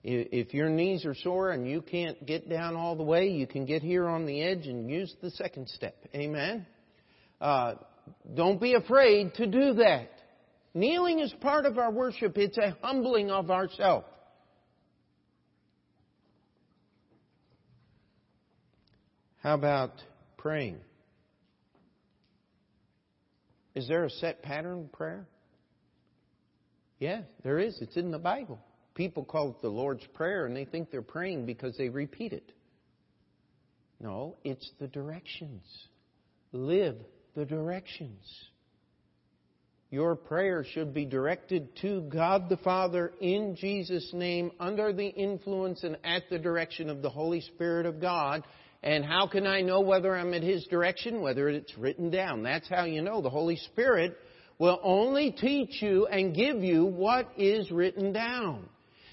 If 0.04 0.54
your 0.54 0.68
knees 0.70 1.04
are 1.04 1.14
sore 1.14 1.50
and 1.50 1.68
you 1.68 1.82
can't 1.82 2.24
get 2.24 2.48
down 2.48 2.76
all 2.76 2.96
the 2.96 3.02
way, 3.02 3.28
you 3.28 3.46
can 3.46 3.66
get 3.66 3.82
here 3.82 4.08
on 4.08 4.26
the 4.26 4.42
edge 4.42 4.66
and 4.66 4.88
use 4.88 5.14
the 5.20 5.30
second 5.32 5.68
step. 5.68 5.96
Amen? 6.14 6.66
Uh, 7.40 7.74
don't 8.34 8.60
be 8.60 8.74
afraid 8.74 9.34
to 9.34 9.46
do 9.46 9.74
that. 9.74 10.10
Kneeling 10.72 11.18
is 11.18 11.32
part 11.40 11.66
of 11.66 11.78
our 11.78 11.90
worship. 11.90 12.38
It's 12.38 12.56
a 12.58 12.76
humbling 12.80 13.30
of 13.30 13.50
ourselves. 13.50 14.06
How 19.48 19.54
about 19.54 19.94
praying? 20.36 20.76
Is 23.74 23.88
there 23.88 24.04
a 24.04 24.10
set 24.10 24.42
pattern 24.42 24.80
of 24.80 24.92
prayer? 24.92 25.26
Yeah, 26.98 27.22
there 27.44 27.58
is. 27.58 27.78
It's 27.80 27.96
in 27.96 28.10
the 28.10 28.18
Bible. 28.18 28.58
People 28.94 29.24
call 29.24 29.52
it 29.52 29.62
the 29.62 29.70
Lord's 29.70 30.04
Prayer 30.12 30.44
and 30.44 30.54
they 30.54 30.66
think 30.66 30.90
they're 30.90 31.00
praying 31.00 31.46
because 31.46 31.74
they 31.78 31.88
repeat 31.88 32.34
it. 32.34 32.52
No, 33.98 34.36
it's 34.44 34.70
the 34.80 34.86
directions. 34.86 35.64
Live 36.52 36.96
the 37.34 37.46
directions. 37.46 38.20
Your 39.90 40.14
prayer 40.14 40.62
should 40.74 40.92
be 40.92 41.06
directed 41.06 41.74
to 41.80 42.02
God 42.02 42.50
the 42.50 42.58
Father 42.58 43.12
in 43.22 43.56
Jesus' 43.56 44.10
name 44.12 44.50
under 44.60 44.92
the 44.92 45.08
influence 45.08 45.84
and 45.84 45.96
at 46.04 46.24
the 46.28 46.38
direction 46.38 46.90
of 46.90 47.00
the 47.00 47.08
Holy 47.08 47.40
Spirit 47.40 47.86
of 47.86 47.98
God. 47.98 48.44
And 48.82 49.04
how 49.04 49.26
can 49.26 49.46
I 49.46 49.60
know 49.60 49.80
whether 49.80 50.16
I'm 50.16 50.34
at 50.34 50.42
His 50.42 50.64
direction? 50.66 51.20
Whether 51.20 51.48
it's 51.48 51.76
written 51.76 52.10
down. 52.10 52.42
That's 52.42 52.68
how 52.68 52.84
you 52.84 53.02
know. 53.02 53.20
The 53.20 53.30
Holy 53.30 53.56
Spirit 53.56 54.16
will 54.58 54.80
only 54.82 55.32
teach 55.32 55.82
you 55.82 56.06
and 56.06 56.34
give 56.34 56.62
you 56.62 56.84
what 56.84 57.28
is 57.36 57.70
written 57.70 58.12
down. 58.12 58.68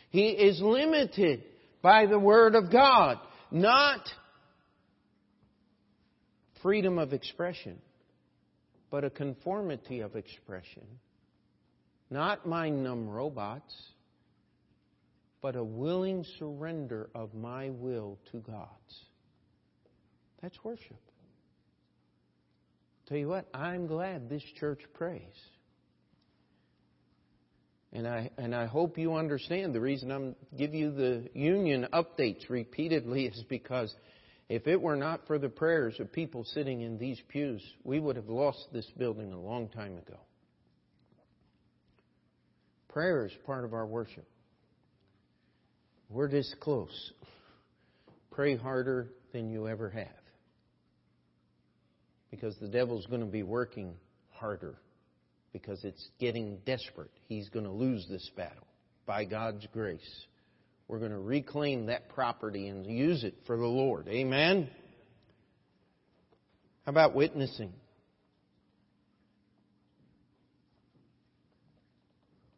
He 0.10 0.30
is 0.30 0.62
limited 0.62 1.44
by 1.82 2.06
the 2.06 2.20
Word 2.20 2.56
of 2.56 2.72
God, 2.72 3.18
not 3.52 4.02
freedom 6.62 6.98
of 6.98 7.14
expression, 7.14 7.80
but 8.90 9.04
a 9.04 9.10
conformity 9.10 10.00
of 10.00 10.16
expression. 10.16 10.84
Not 12.10 12.48
mind 12.48 12.84
numb 12.84 13.10
robots, 13.10 13.74
but 15.42 15.56
a 15.56 15.64
willing 15.64 16.26
surrender 16.40 17.10
of 17.14 17.34
my 17.34 17.70
will 17.70 18.18
to 18.32 18.38
God's. 18.38 19.06
That's 20.46 20.64
worship. 20.64 21.00
Tell 23.08 23.18
you 23.18 23.28
what, 23.28 23.48
I'm 23.52 23.88
glad 23.88 24.30
this 24.30 24.44
church 24.60 24.80
prays. 24.94 25.24
And 27.92 28.08
I, 28.08 28.30
and 28.38 28.54
I 28.54 28.68
hope 28.68 29.00
you 29.00 29.16
understand 29.16 29.74
the 29.74 29.82
reason 29.82 30.12
I'm 30.12 30.36
give 30.56 30.76
you 30.76 30.92
the 30.92 31.28
union 31.34 31.88
updates 31.92 32.48
repeatedly 32.48 33.26
is 33.26 33.44
because 33.50 33.92
if 34.48 34.68
it 34.68 34.80
were 34.80 34.96
not 34.96 35.26
for 35.26 35.40
the 35.40 35.50
prayers 35.50 36.00
of 36.00 36.14
people 36.14 36.44
sitting 36.44 36.82
in 36.82 37.00
these 37.00 37.20
pews, 37.30 37.64
we 37.84 38.00
would 38.00 38.16
have 38.16 38.30
lost 38.30 38.68
this 38.72 38.86
building 39.00 39.34
a 39.34 39.42
long 39.42 39.68
time 39.70 39.98
ago. 39.98 40.20
Prayer 42.90 43.26
is 43.26 43.34
part 43.48 43.66
of 43.66 43.74
our 43.74 43.88
worship. 43.88 44.28
We're 46.08 46.30
this 46.30 46.54
close. 46.60 47.14
Pray 48.30 48.56
harder 48.56 49.10
than 49.34 49.50
you 49.50 49.68
ever 49.68 49.90
have 49.90 50.25
because 52.36 52.56
the 52.58 52.68
devil's 52.68 53.06
going 53.06 53.22
to 53.22 53.28
be 53.28 53.44
working 53.44 53.96
harder 54.32 54.76
because 55.54 55.84
it's 55.86 56.10
getting 56.20 56.58
desperate. 56.66 57.12
He's 57.30 57.48
going 57.48 57.64
to 57.64 57.72
lose 57.72 58.06
this 58.10 58.30
battle 58.36 58.68
by 59.06 59.24
God's 59.24 59.66
grace. 59.72 60.26
We're 60.90 61.00
going 61.00 61.12
to 61.12 61.18
reclaim 61.20 61.86
that 61.86 62.10
property 62.10 62.68
and 62.68 62.86
use 62.86 63.24
it 63.24 63.36
for 63.48 63.56
the 63.56 63.66
Lord. 63.66 64.10
Amen? 64.10 64.70
How 66.86 66.92
about 66.92 67.16
witnessing? 67.16 67.72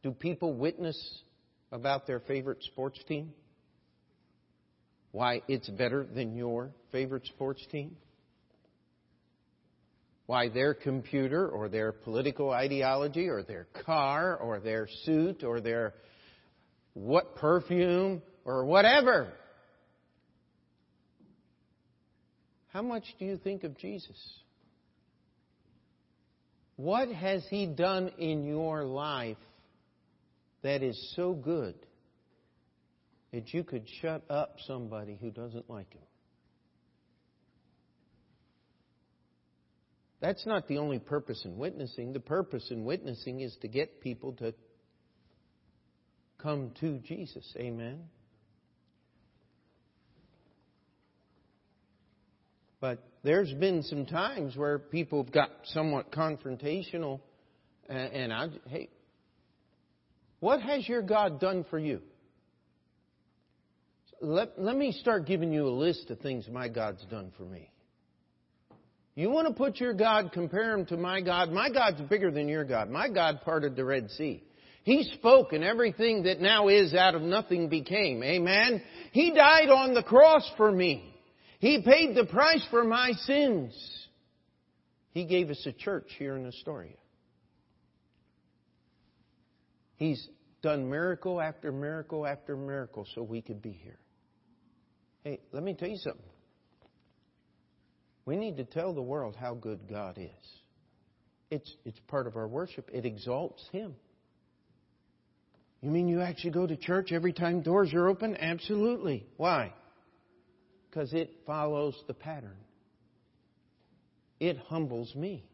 Do 0.01 0.11
people 0.11 0.55
witness 0.55 1.21
about 1.71 2.07
their 2.07 2.19
favorite 2.19 2.63
sports 2.63 2.99
team? 3.07 3.31
Why 5.11 5.43
it's 5.47 5.69
better 5.69 6.03
than 6.03 6.35
your 6.35 6.71
favorite 6.91 7.27
sports 7.27 7.63
team? 7.71 7.95
Why 10.27 10.49
their 10.49 10.73
computer 10.73 11.47
or 11.47 11.69
their 11.69 11.91
political 11.91 12.51
ideology 12.51 13.27
or 13.29 13.43
their 13.43 13.67
car 13.85 14.35
or 14.37 14.59
their 14.59 14.87
suit 15.05 15.43
or 15.43 15.61
their 15.61 15.95
what 16.93 17.35
perfume 17.35 18.21
or 18.43 18.65
whatever. 18.65 19.33
How 22.67 22.81
much 22.81 23.05
do 23.17 23.25
you 23.25 23.37
think 23.37 23.63
of 23.63 23.77
Jesus? 23.77 24.17
What 26.75 27.07
has 27.07 27.45
He 27.49 27.65
done 27.65 28.11
in 28.17 28.43
your 28.43 28.83
life 28.83 29.37
that 30.61 30.83
is 30.83 31.13
so 31.15 31.33
good 31.33 31.75
that 33.31 33.53
you 33.53 33.63
could 33.63 33.87
shut 34.01 34.23
up 34.29 34.57
somebody 34.67 35.17
who 35.19 35.31
doesn't 35.31 35.69
like 35.69 35.91
Him? 35.93 36.06
That's 40.19 40.45
not 40.45 40.67
the 40.67 40.79
only 40.79 40.99
purpose 40.99 41.43
in 41.45 41.57
witnessing. 41.57 42.13
The 42.13 42.19
purpose 42.19 42.71
in 42.71 42.85
witnessing 42.85 43.41
is 43.41 43.55
to 43.61 43.67
get 43.67 44.01
people 44.01 44.33
to 44.33 44.53
come 46.39 46.71
to 46.79 46.99
Jesus. 46.99 47.45
Amen. 47.57 48.03
But 52.79 53.03
there's 53.23 53.53
been 53.53 53.83
some 53.83 54.05
times 54.05 54.55
where 54.55 54.79
people 54.79 55.23
have 55.23 55.33
got 55.33 55.49
somewhat 55.65 56.11
confrontational, 56.11 57.21
and 57.89 58.31
I, 58.31 58.47
hey, 58.67 58.89
What 60.39 60.61
has 60.61 60.87
your 60.87 61.01
God 61.01 61.39
done 61.39 61.65
for 61.69 61.79
you? 61.79 62.01
Let, 64.21 64.59
let 64.59 64.75
me 64.75 64.91
start 64.91 65.25
giving 65.25 65.51
you 65.51 65.67
a 65.67 65.71
list 65.71 66.09
of 66.09 66.19
things 66.19 66.47
my 66.51 66.69
God's 66.69 67.03
done 67.05 67.31
for 67.37 67.43
me. 67.43 67.69
You 69.17 69.31
want 69.31 69.47
to 69.47 69.53
put 69.55 69.79
your 69.79 69.95
God, 69.95 70.31
compare 70.31 70.77
him 70.77 70.85
to 70.85 70.95
my 70.95 71.21
God? 71.21 71.51
My 71.51 71.71
God's 71.71 71.99
bigger 72.01 72.29
than 72.29 72.47
your 72.47 72.63
God. 72.63 72.87
My 72.91 73.09
God 73.09 73.41
parted 73.43 73.75
the 73.75 73.83
Red 73.83 74.11
Sea. 74.11 74.43
He 74.83 75.11
spoke 75.15 75.53
and 75.53 75.63
everything 75.63 76.23
that 76.23 76.39
now 76.39 76.67
is 76.67 76.93
out 76.93 77.15
of 77.15 77.23
nothing 77.23 77.67
became. 77.67 78.21
Amen? 78.21 78.79
He 79.13 79.33
died 79.33 79.69
on 79.69 79.95
the 79.95 80.03
cross 80.03 80.47
for 80.55 80.71
me. 80.71 81.15
He 81.57 81.81
paid 81.81 82.15
the 82.15 82.25
price 82.25 82.63
for 82.69 82.83
my 82.83 83.13
sins. 83.23 83.73
He 85.13 85.25
gave 85.25 85.49
us 85.49 85.65
a 85.65 85.71
church 85.71 86.11
here 86.19 86.35
in 86.35 86.45
Astoria. 86.45 86.93
He's 89.95 90.27
done 90.61 90.91
miracle 90.91 91.41
after 91.41 91.71
miracle 91.71 92.23
after 92.23 92.55
miracle 92.55 93.07
so 93.15 93.23
we 93.23 93.41
could 93.41 93.63
be 93.63 93.71
here. 93.71 93.97
Hey, 95.23 95.39
let 95.51 95.63
me 95.63 95.73
tell 95.73 95.89
you 95.89 95.97
something. 95.97 96.21
We 98.27 98.35
need 98.35 98.57
to 98.57 98.65
tell 98.65 98.93
the 98.93 99.01
world 99.01 99.37
how 99.39 99.53
good 99.53 99.87
God 99.89 100.17
is. 100.17 100.49
It's, 101.49 101.73
it's 101.85 101.99
part 102.07 102.27
of 102.27 102.35
our 102.35 102.47
worship. 102.47 102.89
It 102.93 103.05
exalts 103.05 103.65
Him. 103.71 103.95
You 105.81 105.89
mean 105.89 106.09
you 106.09 106.19
actually 106.19 106.51
go 106.51 106.67
to 106.67 106.75
church 106.75 107.13
every 107.13 107.31
time 107.31 107.61
doors 107.61 107.93
are 107.93 108.09
open? 108.09 108.35
Absolutely. 108.35 109.25
Why? 109.37 109.73
Because 110.89 111.13
it 111.13 111.31
follows 111.45 111.95
the 112.07 112.13
pattern. 112.13 112.57
It 114.41 114.57
humbles 114.57 115.15
me. 115.15 115.45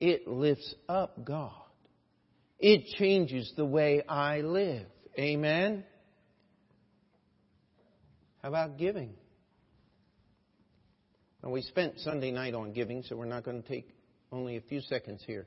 It 0.00 0.28
lifts 0.28 0.74
up 0.90 1.24
God. 1.24 1.52
It 2.58 2.84
changes 2.98 3.50
the 3.56 3.64
way 3.64 4.02
I 4.06 4.42
live. 4.42 4.86
Amen? 5.18 5.84
How 8.42 8.50
about 8.50 8.76
giving? 8.76 9.14
Now, 11.48 11.54
we 11.54 11.62
spent 11.62 11.98
Sunday 12.00 12.30
night 12.30 12.52
on 12.52 12.74
giving, 12.74 13.02
so 13.02 13.16
we're 13.16 13.24
not 13.24 13.42
going 13.42 13.62
to 13.62 13.66
take 13.66 13.88
only 14.30 14.58
a 14.58 14.60
few 14.60 14.82
seconds 14.82 15.22
here. 15.26 15.46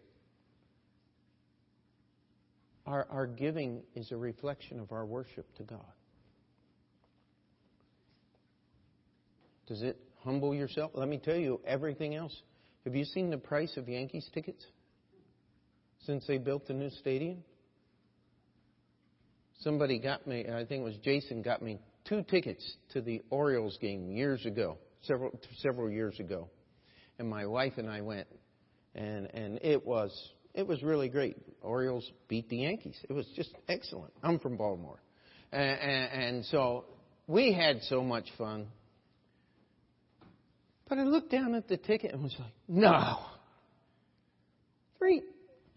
Our, 2.87 3.05
our 3.11 3.27
giving 3.27 3.83
is 3.93 4.11
a 4.11 4.17
reflection 4.17 4.79
of 4.79 4.91
our 4.91 5.05
worship 5.05 5.45
to 5.57 5.63
God. 5.63 5.85
Does 9.67 9.83
it 9.83 9.99
humble 10.23 10.55
yourself? 10.55 10.89
Let 10.95 11.07
me 11.07 11.19
tell 11.19 11.35
you, 11.35 11.61
everything 11.67 12.15
else. 12.15 12.35
Have 12.85 12.95
you 12.95 13.05
seen 13.05 13.29
the 13.29 13.37
price 13.37 13.77
of 13.77 13.87
Yankees 13.87 14.27
tickets 14.33 14.65
since 16.07 16.25
they 16.25 16.39
built 16.39 16.65
the 16.65 16.73
new 16.73 16.89
stadium? 16.89 17.43
Somebody 19.59 19.99
got 19.99 20.25
me, 20.25 20.47
I 20.47 20.65
think 20.65 20.81
it 20.81 20.83
was 20.83 20.97
Jason, 21.03 21.43
got 21.43 21.61
me 21.61 21.77
two 22.05 22.23
tickets 22.23 22.77
to 22.93 23.01
the 23.01 23.21
Orioles 23.29 23.77
game 23.79 24.09
years 24.09 24.47
ago, 24.47 24.79
several 25.03 25.31
several 25.57 25.89
years 25.89 26.19
ago, 26.19 26.49
and 27.19 27.29
my 27.29 27.45
wife 27.45 27.73
and 27.77 27.89
I 27.89 28.01
went, 28.01 28.27
and 28.95 29.27
and 29.33 29.59
it 29.61 29.85
was 29.85 30.11
it 30.53 30.67
was 30.67 30.81
really 30.83 31.09
great. 31.09 31.37
Orioles 31.61 32.09
beat 32.27 32.49
the 32.49 32.57
Yankees. 32.57 32.97
It 33.09 33.13
was 33.13 33.25
just 33.35 33.53
excellent. 33.67 34.13
I'm 34.23 34.39
from 34.39 34.57
Baltimore, 34.57 35.01
and, 35.51 35.79
and, 35.79 36.23
and 36.23 36.45
so 36.45 36.85
we 37.27 37.53
had 37.53 37.81
so 37.83 38.03
much 38.03 38.27
fun. 38.37 38.67
But 40.89 40.97
I 40.97 41.03
looked 41.03 41.31
down 41.31 41.55
at 41.55 41.69
the 41.69 41.77
ticket 41.77 42.11
and 42.11 42.21
was 42.21 42.35
like, 42.37 42.53
no, 42.67 43.19
three 44.97 45.23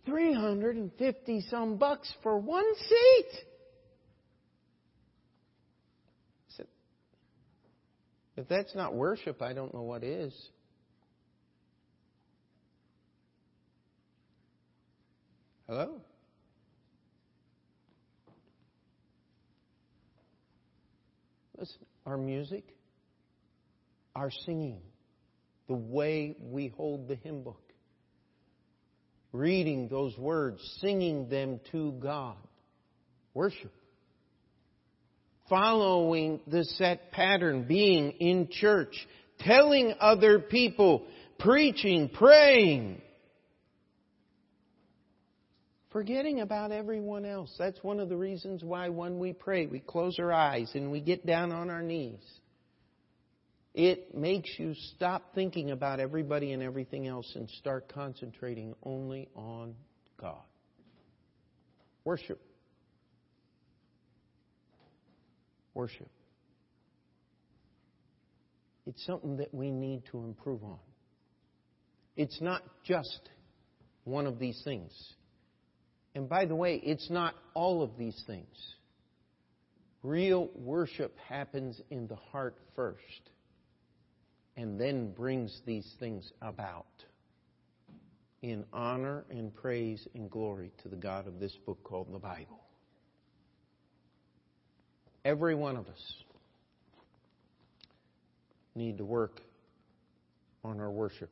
three 0.04 0.34
hundred 0.34 0.76
and 0.76 0.90
fifty 0.98 1.40
some 1.48 1.76
bucks 1.76 2.12
for 2.22 2.38
one 2.38 2.64
seat. 2.88 3.44
If 8.36 8.48
that's 8.48 8.74
not 8.74 8.94
worship, 8.94 9.42
I 9.42 9.52
don't 9.52 9.72
know 9.72 9.82
what 9.82 10.02
is. 10.02 10.34
Hello? 15.68 16.00
Listen, 21.58 21.86
our 22.04 22.18
music, 22.18 22.64
our 24.16 24.30
singing, 24.44 24.80
the 25.68 25.74
way 25.74 26.36
we 26.40 26.68
hold 26.68 27.08
the 27.08 27.14
hymn 27.14 27.42
book, 27.44 27.62
reading 29.32 29.88
those 29.88 30.18
words, 30.18 30.60
singing 30.80 31.28
them 31.28 31.60
to 31.70 31.92
God, 31.92 32.36
worship 33.32 33.72
following 35.48 36.40
the 36.46 36.64
set 36.64 37.12
pattern, 37.12 37.64
being 37.64 38.12
in 38.12 38.48
church, 38.50 38.94
telling 39.40 39.94
other 40.00 40.38
people, 40.38 41.04
preaching, 41.38 42.08
praying, 42.08 43.00
forgetting 45.92 46.40
about 46.40 46.72
everyone 46.72 47.24
else. 47.24 47.54
That's 47.58 47.82
one 47.82 48.00
of 48.00 48.08
the 48.08 48.16
reasons 48.16 48.64
why 48.64 48.88
when 48.88 49.18
we 49.18 49.32
pray, 49.32 49.66
we 49.66 49.80
close 49.80 50.18
our 50.18 50.32
eyes 50.32 50.70
and 50.74 50.90
we 50.90 51.00
get 51.00 51.26
down 51.26 51.52
on 51.52 51.70
our 51.70 51.82
knees. 51.82 52.24
It 53.74 54.14
makes 54.14 54.50
you 54.56 54.74
stop 54.94 55.34
thinking 55.34 55.72
about 55.72 55.98
everybody 55.98 56.52
and 56.52 56.62
everything 56.62 57.08
else 57.08 57.30
and 57.34 57.50
start 57.50 57.92
concentrating 57.92 58.74
only 58.84 59.28
on 59.34 59.74
God. 60.16 60.42
Worship. 62.04 62.40
Worship. 65.74 66.08
It's 68.86 69.04
something 69.06 69.38
that 69.38 69.52
we 69.52 69.70
need 69.70 70.02
to 70.12 70.18
improve 70.18 70.62
on. 70.62 70.78
It's 72.16 72.40
not 72.40 72.62
just 72.84 73.28
one 74.04 74.26
of 74.26 74.38
these 74.38 74.60
things. 74.64 74.92
And 76.14 76.28
by 76.28 76.44
the 76.44 76.54
way, 76.54 76.80
it's 76.82 77.10
not 77.10 77.34
all 77.54 77.82
of 77.82 77.96
these 77.98 78.22
things. 78.26 78.54
Real 80.02 80.50
worship 80.54 81.16
happens 81.28 81.80
in 81.90 82.06
the 82.06 82.16
heart 82.16 82.56
first 82.76 83.30
and 84.56 84.78
then 84.78 85.12
brings 85.12 85.60
these 85.66 85.90
things 85.98 86.30
about 86.42 86.86
in 88.42 88.64
honor 88.72 89.24
and 89.30 89.54
praise 89.54 90.06
and 90.14 90.30
glory 90.30 90.70
to 90.82 90.88
the 90.88 90.96
God 90.96 91.26
of 91.26 91.40
this 91.40 91.56
book 91.64 91.82
called 91.82 92.12
the 92.12 92.18
Bible. 92.18 92.63
Every 95.24 95.54
one 95.54 95.76
of 95.76 95.86
us 95.86 96.14
need 98.74 98.98
to 98.98 99.04
work 99.04 99.40
on 100.62 100.80
our 100.80 100.90
worship. 100.90 101.30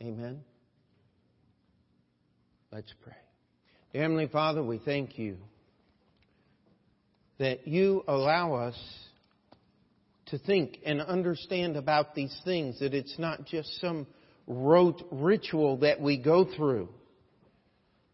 Amen. 0.00 0.40
Let's 2.72 2.92
pray. 3.04 3.14
Dear 3.92 4.02
Heavenly 4.02 4.28
Father, 4.28 4.62
we 4.62 4.78
thank 4.78 5.18
you 5.18 5.36
that 7.38 7.68
you 7.68 8.02
allow 8.08 8.54
us 8.54 8.76
to 10.26 10.38
think 10.38 10.78
and 10.84 11.00
understand 11.00 11.76
about 11.76 12.14
these 12.14 12.34
things, 12.44 12.80
that 12.80 12.94
it's 12.94 13.18
not 13.18 13.44
just 13.44 13.80
some 13.80 14.06
rote 14.46 15.02
ritual 15.10 15.78
that 15.78 16.00
we 16.00 16.16
go 16.16 16.46
through 16.56 16.88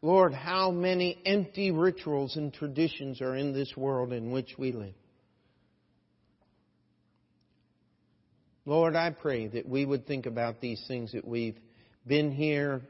Lord, 0.00 0.32
how 0.32 0.70
many 0.70 1.20
empty 1.26 1.70
rituals 1.72 2.36
and 2.36 2.52
traditions 2.52 3.20
are 3.20 3.34
in 3.34 3.52
this 3.52 3.76
world 3.76 4.12
in 4.12 4.30
which 4.30 4.54
we 4.56 4.72
live. 4.72 4.94
Lord, 8.64 8.94
I 8.94 9.10
pray 9.10 9.48
that 9.48 9.66
we 9.68 9.84
would 9.84 10.06
think 10.06 10.26
about 10.26 10.60
these 10.60 10.84
things 10.86 11.12
that 11.12 11.26
we've 11.26 11.58
been 12.06 12.30
here 12.30 12.82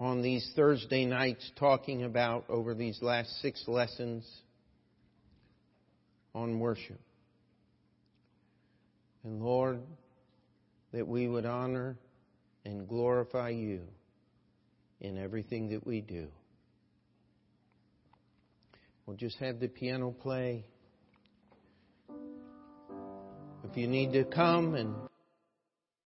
on 0.00 0.22
these 0.22 0.50
Thursday 0.56 1.04
nights 1.04 1.50
talking 1.56 2.02
about 2.02 2.46
over 2.48 2.74
these 2.74 3.00
last 3.00 3.30
six 3.40 3.62
lessons 3.68 4.26
on 6.34 6.58
worship. 6.58 7.00
And 9.24 9.42
Lord, 9.42 9.80
that 10.92 11.06
we 11.06 11.28
would 11.28 11.46
honor 11.46 11.96
and 12.64 12.88
glorify 12.88 13.50
you 13.50 13.82
in 15.00 15.18
everything 15.18 15.68
that 15.70 15.86
we 15.86 16.00
do. 16.00 16.28
We'll 19.06 19.16
just 19.16 19.38
have 19.38 19.60
the 19.60 19.68
piano 19.68 20.10
play. 20.10 20.64
If 23.70 23.76
you 23.76 23.86
need 23.86 24.12
to 24.12 24.24
come 24.24 24.74
and 24.74 24.94